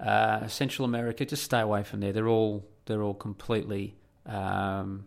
[0.00, 2.12] Uh, Central America, just stay away from there.
[2.12, 3.94] They're all they're all completely
[4.28, 5.06] um,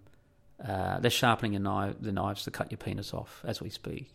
[0.66, 4.12] uh, they're sharpening knife, the knives to cut your penis off as we speak.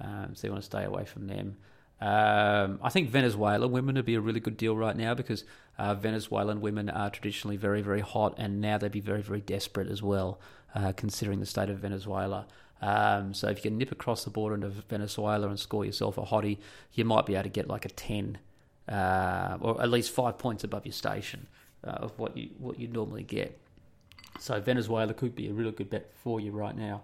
[0.00, 1.56] Um, so you want to stay away from them.
[2.00, 5.44] Um, I think Venezuela women would be a really good deal right now because
[5.78, 9.88] uh, Venezuelan women are traditionally very, very hot, and now they'd be very, very desperate
[9.88, 10.40] as well,
[10.74, 12.46] uh, considering the state of Venezuela.
[12.80, 16.22] Um, so if you can nip across the border into Venezuela and score yourself a
[16.22, 16.58] hottie,
[16.92, 18.38] you might be able to get like a ten,
[18.88, 21.48] uh, or at least five points above your station
[21.82, 23.58] uh, of what you what you normally get.
[24.38, 27.02] So Venezuela could be a really good bet for you right now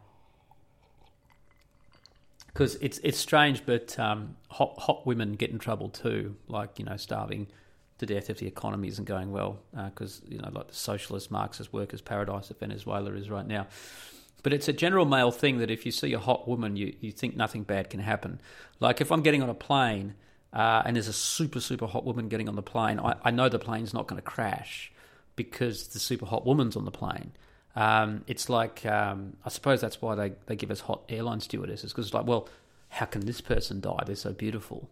[2.54, 6.84] because it's it's strange, but um, hot hot women get in trouble too, like you
[6.84, 7.48] know starving
[7.98, 11.30] to death if the economy isn't going well, because uh, you know like the socialist
[11.30, 13.66] Marxist workers' paradise that Venezuela is right now.
[14.44, 17.12] But it's a general male thing that if you see a hot woman, you, you
[17.12, 18.42] think nothing bad can happen.
[18.78, 20.14] Like if I'm getting on a plane
[20.52, 23.48] uh, and there's a super super hot woman getting on the plane, I, I know
[23.48, 24.92] the plane's not going to crash
[25.34, 27.32] because the super hot woman's on the plane.
[27.76, 31.92] Um, it's like um, I suppose that's why they, they give us hot airline stewardesses
[31.92, 32.48] because it's like, well,
[32.88, 34.02] how can this person die?
[34.06, 34.88] They're so beautiful,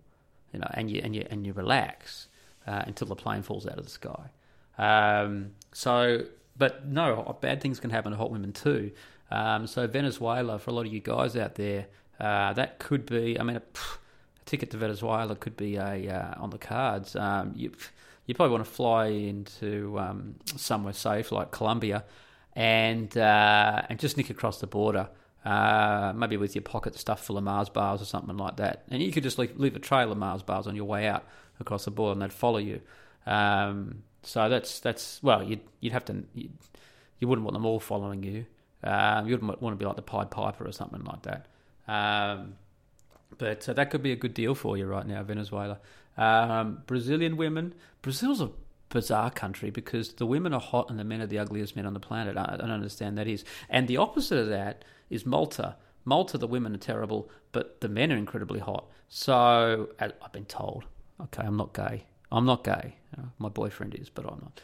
[0.53, 2.29] you know, and you and you and you relax
[2.66, 4.31] uh, until the plane falls out of the sky.
[4.79, 6.25] Um, so,
[6.57, 8.90] but no, bad things can happen to hot women too.
[9.31, 11.87] Um, so Venezuela, for a lot of you guys out there,
[12.18, 13.38] uh, that could be.
[13.38, 17.14] I mean, a, a, ticket to Venezuela could be a uh, on the cards.
[17.14, 17.71] Um, you
[18.27, 22.05] you probably want to fly into um, somewhere safe like Colombia
[22.55, 25.09] and uh, and just nick across the border.
[25.44, 29.03] Uh, maybe with your pocket stuffed full of Mars bars or something like that, and
[29.03, 31.25] you could just leave, leave a trail of Mars bars on your way out
[31.59, 32.81] across the border, and they'd follow you.
[33.27, 36.53] Um, so that's that's well, you'd you'd have to you'd,
[37.19, 38.46] you would not want them all following you.
[38.85, 41.46] Um, you wouldn't want to be like the Pied Piper or something like that.
[41.88, 42.55] Um,
[43.38, 45.79] but uh, that could be a good deal for you right now, Venezuela.
[46.17, 47.75] Um, Brazilian women.
[48.03, 48.50] Brazil's a
[48.93, 51.95] bizarre country because the women are hot and the men are the ugliest men on
[51.95, 52.37] the planet.
[52.37, 53.45] I don't understand that is.
[53.69, 55.77] And the opposite of that is Malta.
[56.05, 58.87] Malta, the women are terrible, but the men are incredibly hot.
[59.09, 60.85] So I've been told.
[61.21, 62.05] Okay, I'm not gay.
[62.31, 62.97] I'm not gay.
[63.38, 64.61] My boyfriend is, but I'm not.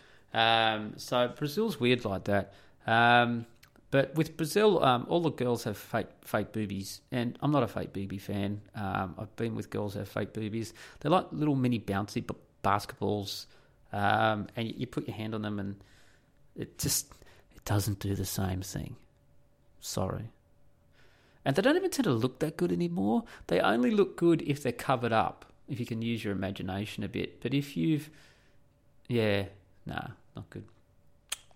[0.75, 2.55] Um, so Brazil's weird like that.
[2.87, 3.47] Um,
[3.91, 7.69] but with Brazil, um, all the girls have fake fake boobies, and I'm not a
[7.69, 8.61] fake booby fan.
[8.75, 10.75] Um, I've been with girls who have fake boobies.
[11.01, 12.23] They're like little mini bouncy
[12.63, 13.47] basketballs
[13.93, 15.77] um, and you put your hand on them, and
[16.57, 17.13] it just
[17.55, 18.97] it doesn't do the same thing.
[19.81, 20.31] Sorry.
[21.45, 23.25] And they don't even tend to look that good anymore.
[23.47, 27.09] They only look good if they're covered up, if you can use your imagination a
[27.09, 27.41] bit.
[27.41, 28.11] But if you've,
[29.09, 29.45] yeah,
[29.87, 30.65] nah, not good.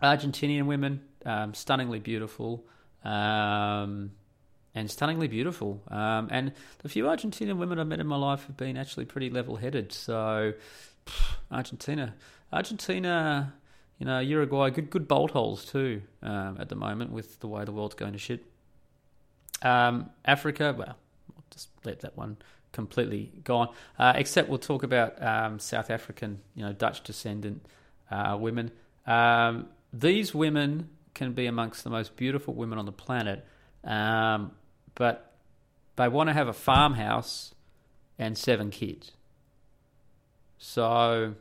[0.03, 2.65] Argentinian women, um, stunningly beautiful,
[3.05, 4.13] um,
[4.75, 5.83] and stunningly beautiful.
[5.89, 9.29] Um, and the few Argentinian women I've met in my life have been actually pretty
[9.29, 9.93] level-headed.
[9.93, 10.55] So
[11.51, 12.15] Argentina,
[12.53, 13.55] Argentina,
[13.99, 17.65] you know, Uruguay, good good bolt holes too um, at the moment with the way
[17.65, 18.45] the world's going to shit.
[19.63, 20.97] Um, Africa, well,
[21.37, 22.37] I'll just let that one
[22.73, 23.69] completely gone.
[23.99, 27.65] Uh, except we'll talk about um, South African, you know, Dutch descendant
[28.11, 28.73] uh, women.
[29.07, 33.45] Um, these women can be amongst the most beautiful women on the planet,
[33.85, 34.53] um,
[34.95, 35.33] but
[35.97, 37.55] they want to have a farmhouse
[38.19, 39.13] and seven kids.
[40.65, 41.35] So,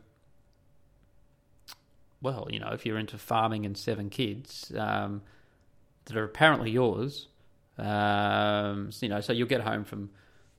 [2.20, 5.22] well, you know, if you're into farming and seven kids um,
[6.06, 7.28] that are apparently yours,
[7.78, 10.10] um, you know, so you'll get home from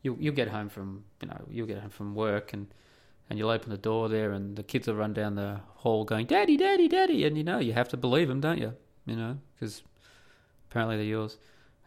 [0.02, 2.74] you'll you'll get home from you know you'll get home from work and
[3.30, 6.26] and you'll open the door there and the kids will run down the hall going
[6.26, 8.74] daddy daddy daddy and you know you have to believe them don't you?
[9.06, 9.84] You know because
[10.70, 11.38] apparently they're yours.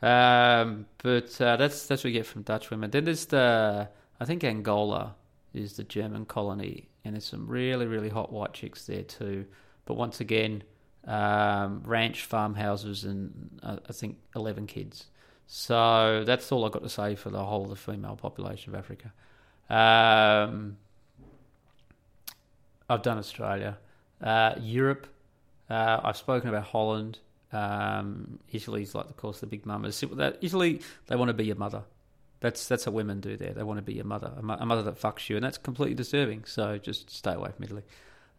[0.02, 2.90] Um, but uh, that's that's what we get from Dutch women.
[2.90, 3.88] Then there's the
[4.20, 5.14] I think Angola
[5.56, 9.46] is the German colony, and there's some really, really hot white chicks there too.
[9.84, 10.62] But once again,
[11.06, 15.06] um, ranch farmhouses and uh, I think 11 kids.
[15.46, 18.78] So that's all I've got to say for the whole of the female population of
[18.78, 19.12] Africa.
[19.70, 20.76] Um,
[22.90, 23.78] I've done Australia.
[24.20, 25.06] Uh, Europe,
[25.70, 27.20] uh, I've spoken about Holland.
[27.52, 30.02] Um, Italy's like, of course, the big mamas.
[30.40, 31.82] Italy, they want to be your mother.
[32.40, 33.52] That's that's what women do there.
[33.52, 36.44] They want to be your mother, a, mother that fucks you, and that's completely disturbing.
[36.44, 37.82] So just stay away from Italy.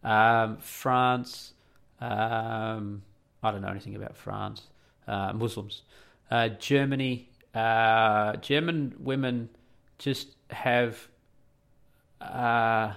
[0.04, 1.54] Um, France,
[2.00, 3.02] Um,
[3.42, 4.68] I don't know anything about France.
[5.08, 5.84] Uh, Muslims.
[6.30, 7.30] Uh, Germany.
[7.56, 9.50] Uh, German women
[9.98, 11.08] just have.
[12.22, 12.94] Uh,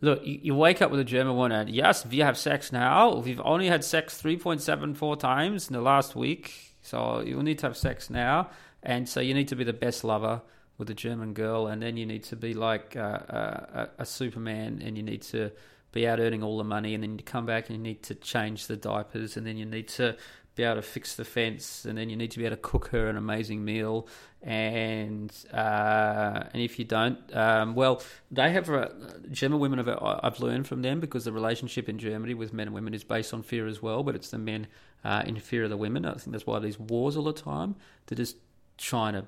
[0.00, 3.16] look, you, you wake up with a German woman and yes, we have sex now.
[3.16, 6.74] We've only had sex 3.74 times in the last week.
[6.82, 8.50] So you need to have sex now.
[8.86, 10.40] And so you need to be the best lover
[10.78, 11.66] with a German girl.
[11.66, 15.50] And then you need to be like uh, a, a Superman and you need to
[15.92, 16.94] be out earning all the money.
[16.94, 19.36] And then you come back and you need to change the diapers.
[19.36, 20.16] And then you need to
[20.56, 22.88] be able to fix the fence, and then you need to be able to cook
[22.88, 24.08] her an amazing meal.
[24.42, 28.90] And uh, and if you don't, um, well, they have a,
[29.30, 29.88] German women have.
[29.88, 33.34] I've learned from them because the relationship in Germany with men and women is based
[33.34, 34.02] on fear as well.
[34.02, 34.66] But it's the men
[35.04, 36.06] uh, in fear of the women.
[36.06, 37.76] I think that's why there's wars all the time.
[38.06, 38.36] They're just
[38.78, 39.24] trying to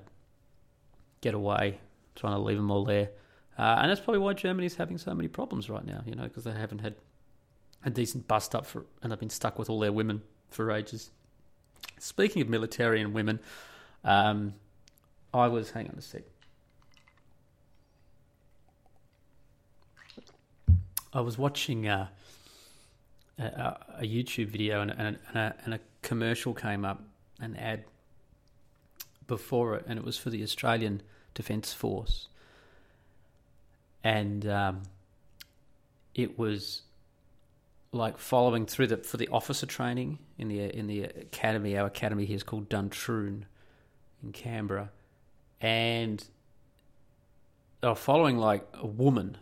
[1.21, 1.79] get away,
[2.15, 3.09] trying to leave them all there.
[3.57, 6.01] Uh, and that's probably why Germany's having so many problems right now.
[6.05, 6.95] You know, because they haven't had
[7.83, 11.11] a decent bust up for, and they've been stuck with all their women for ages.
[11.97, 13.39] Speaking of military and women,
[14.03, 14.53] um,
[15.33, 16.23] I was, hang on a sec.
[21.11, 22.07] I was watching uh,
[23.39, 27.01] a, a, YouTube video and, and, a, and a commercial came up,
[27.39, 27.85] an ad
[29.29, 31.01] before it, and it was for the Australian
[31.33, 32.27] Defence Force.
[34.03, 34.81] And um,
[36.13, 36.81] it was
[37.91, 41.77] like following through the for the officer training in the in the academy.
[41.77, 43.45] Our academy here is called Duntroon
[44.21, 44.91] in Canberra,
[45.61, 46.23] and
[47.81, 49.37] they were following like a woman,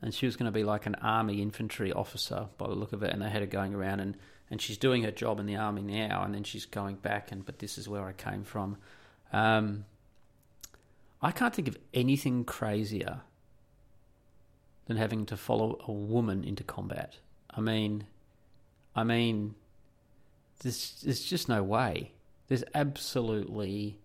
[0.00, 3.02] and she was going to be like an army infantry officer by the look of
[3.02, 3.12] it.
[3.12, 4.16] And they had her going around and
[4.50, 7.30] and she's doing her job in the army now, and then she's going back.
[7.30, 8.78] And but this is where I came from.
[9.32, 9.84] Um,
[11.20, 13.22] I can't think of anything crazier
[14.86, 17.18] than having to follow a woman into combat.
[17.50, 18.06] I mean,
[18.94, 19.54] I mean,
[20.60, 22.12] there's, there's just no way.
[22.48, 23.98] There's absolutely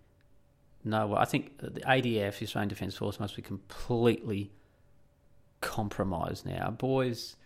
[0.83, 1.19] no way.
[1.19, 4.51] I think the ADF, Australian Defence Force, must be completely
[5.61, 6.71] compromised now.
[6.71, 7.37] Boys,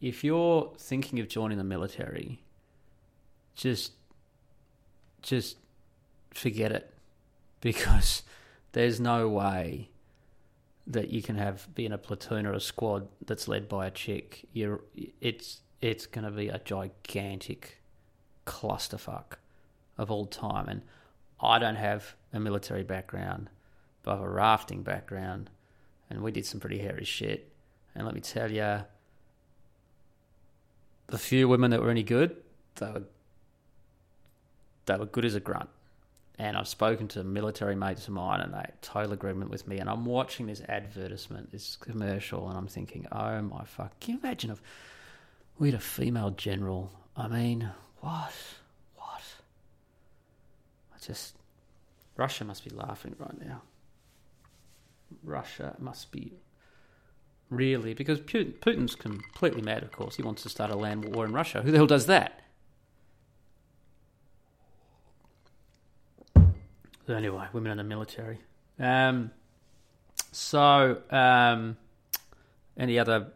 [0.00, 2.42] if you're thinking of joining the military,
[3.54, 3.92] just
[5.22, 5.56] just
[6.32, 6.94] forget it
[7.60, 8.22] because
[8.72, 9.90] there's no way
[10.86, 13.90] that you can have be in a platoon or a squad that's led by a
[13.90, 14.80] chick, you're
[15.20, 17.80] it's it's going to be a gigantic
[18.46, 19.38] clusterfuck
[19.96, 20.68] of all time.
[20.68, 20.82] And
[21.40, 23.48] I don't have a military background,
[24.02, 25.48] but I have a rafting background,
[26.10, 27.50] and we did some pretty hairy shit.
[27.94, 28.80] And let me tell you,
[31.10, 32.36] the few women that were any good,
[32.76, 33.02] they were
[34.86, 35.68] they were good as a grunt.
[36.38, 39.78] And I've spoken to military mates of mine, and they total agreement with me.
[39.78, 43.98] And I'm watching this advertisement, this commercial, and I'm thinking, oh my fuck!
[44.00, 44.62] Can you imagine if
[45.58, 46.90] we had a female general?
[47.16, 48.32] I mean, what?
[48.96, 49.22] What?
[50.94, 51.36] I just
[52.16, 53.62] Russia must be laughing right now.
[55.22, 56.32] Russia must be
[57.50, 59.82] really because Putin's completely mad.
[59.82, 61.62] Of course, he wants to start a land war in Russia.
[61.62, 62.40] Who the hell does that?
[67.06, 68.38] So anyway, women in the military.
[68.78, 69.32] Um,
[70.32, 71.76] so, um,
[72.76, 73.32] any other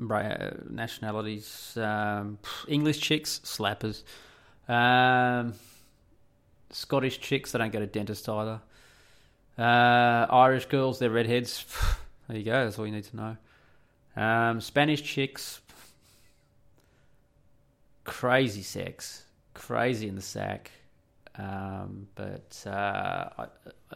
[0.00, 1.76] nationalities?
[1.76, 4.02] Um, English chicks, slappers.
[4.66, 5.54] Um,
[6.70, 8.60] Scottish chicks, they don't go to dentist either.
[9.58, 11.64] Uh, Irish girls, they're redheads.
[12.32, 12.64] There you go.
[12.64, 13.36] That's all you need to know.
[14.16, 15.60] Um, Spanish chicks,
[18.04, 19.24] crazy sex,
[19.54, 20.70] crazy in the sack
[21.38, 23.46] um, but uh,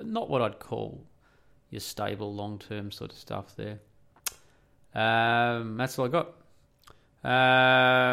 [0.03, 1.05] not what I'd call
[1.71, 3.81] your stable, long term sort of stuff there.
[4.95, 6.29] Um, that's all I got.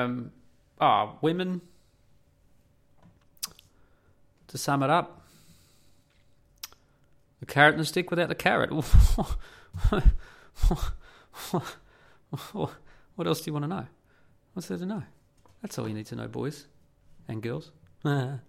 [0.06, 0.32] Um,
[0.82, 1.62] oh, women.
[4.48, 5.24] To sum it up,
[7.40, 8.70] the carrot and the stick without the carrot.
[13.16, 13.86] what else do you want to know?
[14.54, 15.04] What's there to know?
[15.62, 16.68] That's all you need to know, boys
[17.28, 17.72] and girls.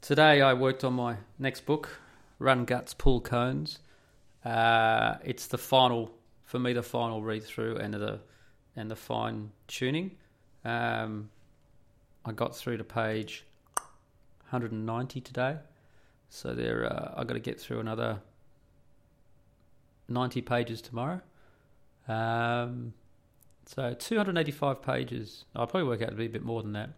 [0.00, 2.00] Today I worked on my next book,
[2.38, 3.80] Run Guts, Pull Cones.
[4.44, 6.10] Uh, it's the final,
[6.44, 8.20] for me, the final read through and the
[8.76, 10.12] and the fine tuning.
[10.64, 11.30] Um,
[12.24, 13.44] I got through to page
[14.50, 15.56] 190 today,
[16.28, 18.20] so there uh, I got to get through another
[20.08, 21.20] 90 pages tomorrow.
[22.06, 22.94] Um,
[23.66, 25.44] so 285 pages.
[25.54, 26.90] I'll probably work out to be a bit more than that.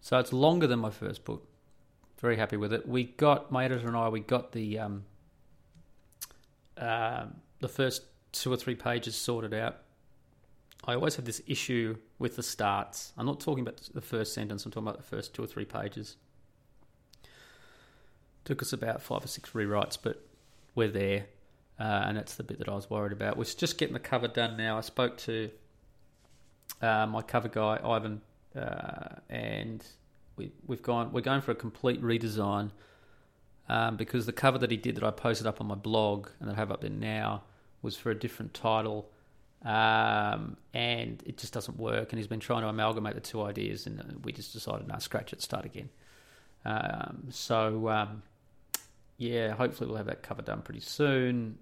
[0.00, 1.44] So it's longer than my first book
[2.20, 2.88] very happy with it.
[2.88, 4.08] We got my editor and I.
[4.08, 5.04] We got the um,
[6.76, 7.26] uh,
[7.60, 9.78] the first two or three pages sorted out,
[10.84, 13.12] I always have this issue with the starts.
[13.16, 14.64] I'm not talking about the first sentence.
[14.64, 16.16] I'm talking about the first two or three pages.
[18.44, 20.26] Took us about five or six rewrites, but
[20.74, 21.26] we're there,
[21.78, 23.36] uh, and that's the bit that I was worried about.
[23.36, 24.78] We're just getting the cover done now.
[24.78, 25.50] I spoke to
[26.82, 28.20] uh, my cover guy Ivan,
[28.56, 29.84] uh, and
[30.36, 31.12] we, we've gone.
[31.12, 32.70] We're going for a complete redesign
[33.68, 36.48] um, because the cover that he did that I posted up on my blog and
[36.48, 37.44] that I have up there now
[37.82, 39.10] was for a different title.
[39.64, 42.12] Um, and it just doesn't work.
[42.12, 45.32] And he's been trying to amalgamate the two ideas, and we just decided, no, scratch
[45.32, 45.90] it, start again.
[46.64, 48.22] Um, so um,
[49.16, 51.58] yeah, hopefully we'll have that cover done pretty soon.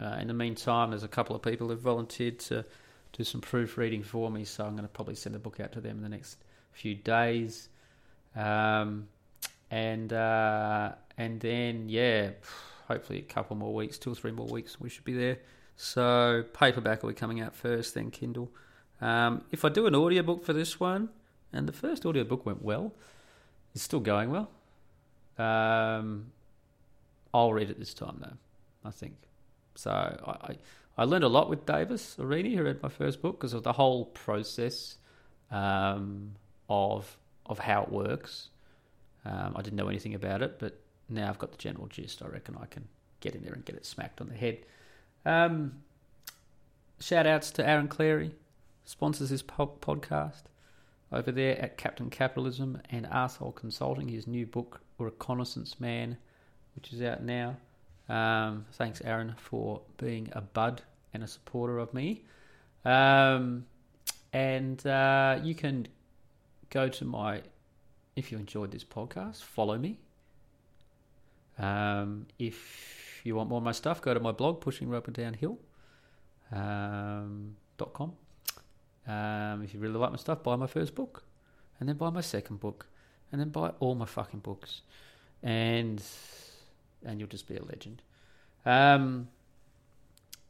[0.00, 2.64] Uh, in the meantime, there's a couple of people who've volunteered to
[3.12, 5.80] do some proofreading for me, so I'm going to probably send the book out to
[5.80, 6.38] them in the next
[6.72, 7.68] few days.
[8.34, 9.08] Um,
[9.70, 12.30] and uh, and then yeah,
[12.88, 15.38] hopefully a couple more weeks, two or three more weeks, we should be there.
[15.76, 18.50] So paperback will be coming out first, then Kindle.
[19.00, 21.08] Um, if I do an audiobook for this one,
[21.52, 22.92] and the first audiobook went well,
[23.74, 24.50] it's still going well.
[25.38, 26.32] Um,
[27.32, 28.36] I'll read it this time though.
[28.84, 29.14] I think
[29.74, 29.90] so.
[29.90, 30.56] I,
[30.98, 33.72] I, learned a lot with Davis Arini, who read my first book, because of the
[33.72, 34.96] whole process
[35.50, 36.32] um,
[36.68, 37.16] of
[37.46, 38.50] of how it works.
[39.24, 42.22] Um, I didn't know anything about it, but now I've got the general gist.
[42.22, 42.88] I reckon I can
[43.20, 44.58] get in there and get it smacked on the head.
[45.26, 45.82] Um,
[47.00, 48.32] shout outs to Aaron Clarey,
[48.84, 50.44] sponsors this po- podcast
[51.12, 54.08] over there at Captain Capitalism and Arsehole Consulting.
[54.08, 56.16] His new book, Reconnaissance Man,
[56.74, 57.56] which is out now.
[58.10, 60.82] Um, thanks, Aaron, for being a bud
[61.14, 62.24] and a supporter of me.
[62.84, 63.66] Um,
[64.32, 65.86] and uh, you can
[66.70, 67.42] go to my,
[68.16, 69.98] if you enjoyed this podcast, follow me.
[71.58, 75.58] Um, if you want more of my stuff, go to my blog, Pushing Rubber Downhill.
[76.52, 77.56] Um.
[79.06, 81.24] Um, if you really like my stuff, buy my first book,
[81.78, 82.86] and then buy my second book,
[83.32, 84.82] and then buy all my fucking books,
[85.42, 86.02] and
[87.04, 88.02] and you'll just be a legend.
[88.64, 89.28] Um,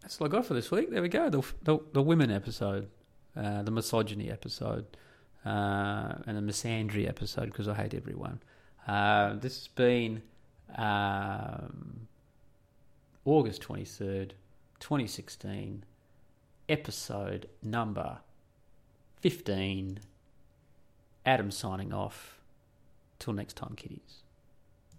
[0.03, 0.90] that's all I got for this week.
[0.90, 1.30] There we go.
[1.30, 2.88] The the, the women episode,
[3.36, 4.86] uh, the misogyny episode,
[5.44, 8.40] uh, and the misandry episode because I hate everyone.
[8.86, 10.22] Uh, this has been
[10.76, 12.09] um,
[13.24, 14.34] August twenty third,
[14.78, 15.84] twenty sixteen,
[16.68, 18.18] episode number
[19.20, 20.01] fifteen.
[21.26, 22.38] Adam signing off.
[23.18, 24.22] Till next time, kiddies.